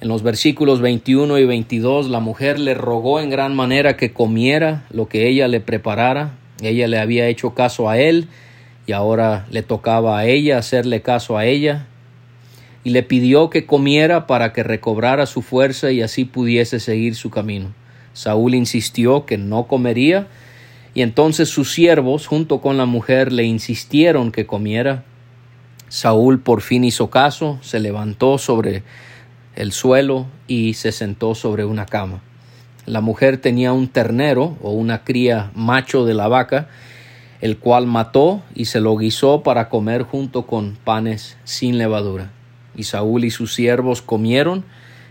en 0.01 0.07
los 0.07 0.23
versículos 0.23 0.81
21 0.81 1.39
y 1.39 1.45
22 1.45 2.09
la 2.09 2.21
mujer 2.21 2.61
le 2.61 2.75
rogó 2.75 3.19
en 3.19 3.31
gran 3.31 3.57
manera 3.57 3.97
que 3.97 4.13
comiera 4.13 4.87
lo 4.91 5.09
que 5.09 5.27
ella 5.27 5.49
le 5.49 5.61
preparara. 5.61 6.39
Ella 6.61 6.87
le 6.87 6.99
había 7.01 7.27
hecho 7.27 7.55
caso 7.55 7.91
a 7.91 7.99
él 7.99 8.29
y 8.87 8.93
ahora 8.93 9.47
le 9.51 9.63
tocaba 9.63 10.19
a 10.19 10.27
ella 10.27 10.59
hacerle 10.59 11.03
caso 11.03 11.37
a 11.37 11.47
ella. 11.47 11.87
Y 12.85 12.91
le 12.91 13.03
pidió 13.03 13.51
que 13.51 13.67
comiera 13.67 14.29
para 14.29 14.53
que 14.53 14.63
recobrara 14.63 15.27
su 15.27 15.43
fuerza 15.43 15.91
y 15.91 16.01
así 16.01 16.25
pudiese 16.25 16.79
seguir 16.79 17.17
su 17.17 17.31
camino. 17.31 17.75
Saúl 18.13 18.55
insistió 18.55 19.27
que 19.27 19.37
no 19.37 19.67
comería 19.67 20.29
y 20.95 21.03
entonces 21.03 21.49
sus 21.49 21.73
siervos 21.73 22.29
junto 22.29 22.61
con 22.61 22.77
la 22.77 22.87
mujer 22.87 23.33
le 23.33 23.43
insistieron 23.43 24.31
que 24.31 24.47
comiera. 24.47 25.05
Saúl 25.89 26.41
por 26.41 26.61
fin 26.61 26.85
hizo 26.85 27.11
caso, 27.11 27.59
se 27.63 27.81
levantó 27.81 28.39
sobre 28.39 28.85
el 29.59 29.73
suelo 29.73 30.29
y 30.47 30.75
se 30.75 30.93
sentó 30.93 31.35
sobre 31.35 31.65
una 31.65 31.85
cama. 31.85 32.23
La 32.87 33.01
mujer 33.01 33.39
tenía 33.39 33.73
un 33.73 33.89
ternero 33.89 34.57
o 34.63 34.71
una 34.71 35.03
cría 35.03 35.51
macho 35.53 36.05
de 36.05 36.15
la 36.15 36.29
vaca, 36.29 36.69
el 37.41 37.59
cual 37.59 37.89
mató 37.89 38.41
y 38.55 38.67
se 38.67 38.81
lo 38.81 38.97
guisó 38.97 39.43
para 39.43 39.69
comer 39.69 40.03
junto 40.05 40.47
con 40.47 40.79
panes 40.85 41.37
sin 41.43 41.77
levadura. 41.77 42.31
Y 42.77 42.85
Saúl 42.85 43.25
y 43.25 43.31
sus 43.31 43.53
siervos 43.53 44.01
comieron, 44.01 44.65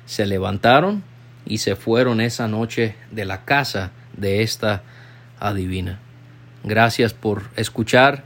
se 0.05 0.25
levantaron 0.25 1.03
y 1.45 1.57
se 1.57 1.75
fueron 1.75 2.21
esa 2.21 2.47
noche 2.47 2.95
de 3.11 3.25
la 3.25 3.43
casa 3.43 3.91
de 4.15 4.43
esta 4.43 4.81
adivina. 5.41 5.99
Gracias 6.63 7.13
por 7.13 7.43
escuchar 7.57 8.23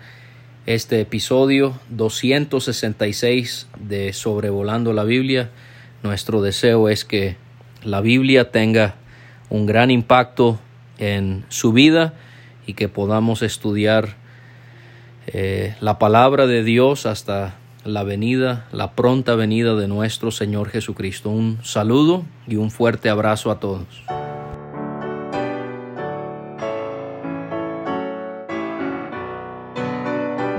este 0.68 1.02
episodio 1.02 1.80
266 1.90 3.68
de 3.80 4.14
Sobrevolando 4.14 4.94
la 4.94 5.04
Biblia. 5.04 5.50
Nuestro 6.04 6.42
deseo 6.42 6.90
es 6.90 7.06
que 7.06 7.38
la 7.84 8.02
Biblia 8.02 8.52
tenga 8.52 8.96
un 9.50 9.66
gran 9.66 9.92
impacto 9.92 10.60
en 10.98 11.46
su 11.50 11.74
vida 11.74 12.14
y 12.66 12.74
que 12.74 12.88
podamos 12.90 13.42
estudiar 13.42 14.16
eh, 15.28 15.76
la 15.80 16.00
palabra 16.00 16.48
de 16.48 16.64
Dios 16.64 17.06
hasta 17.06 17.56
la 17.84 18.04
venida, 18.04 18.68
la 18.72 18.92
pronta 18.94 19.36
venida 19.36 19.76
de 19.76 19.88
nuestro 19.88 20.32
Señor 20.32 20.70
Jesucristo. 20.70 21.30
Un 21.30 21.60
saludo 21.64 22.24
y 22.48 22.56
un 22.56 22.72
fuerte 22.72 23.10
abrazo 23.10 23.52
a 23.52 23.60
todos. 23.60 24.21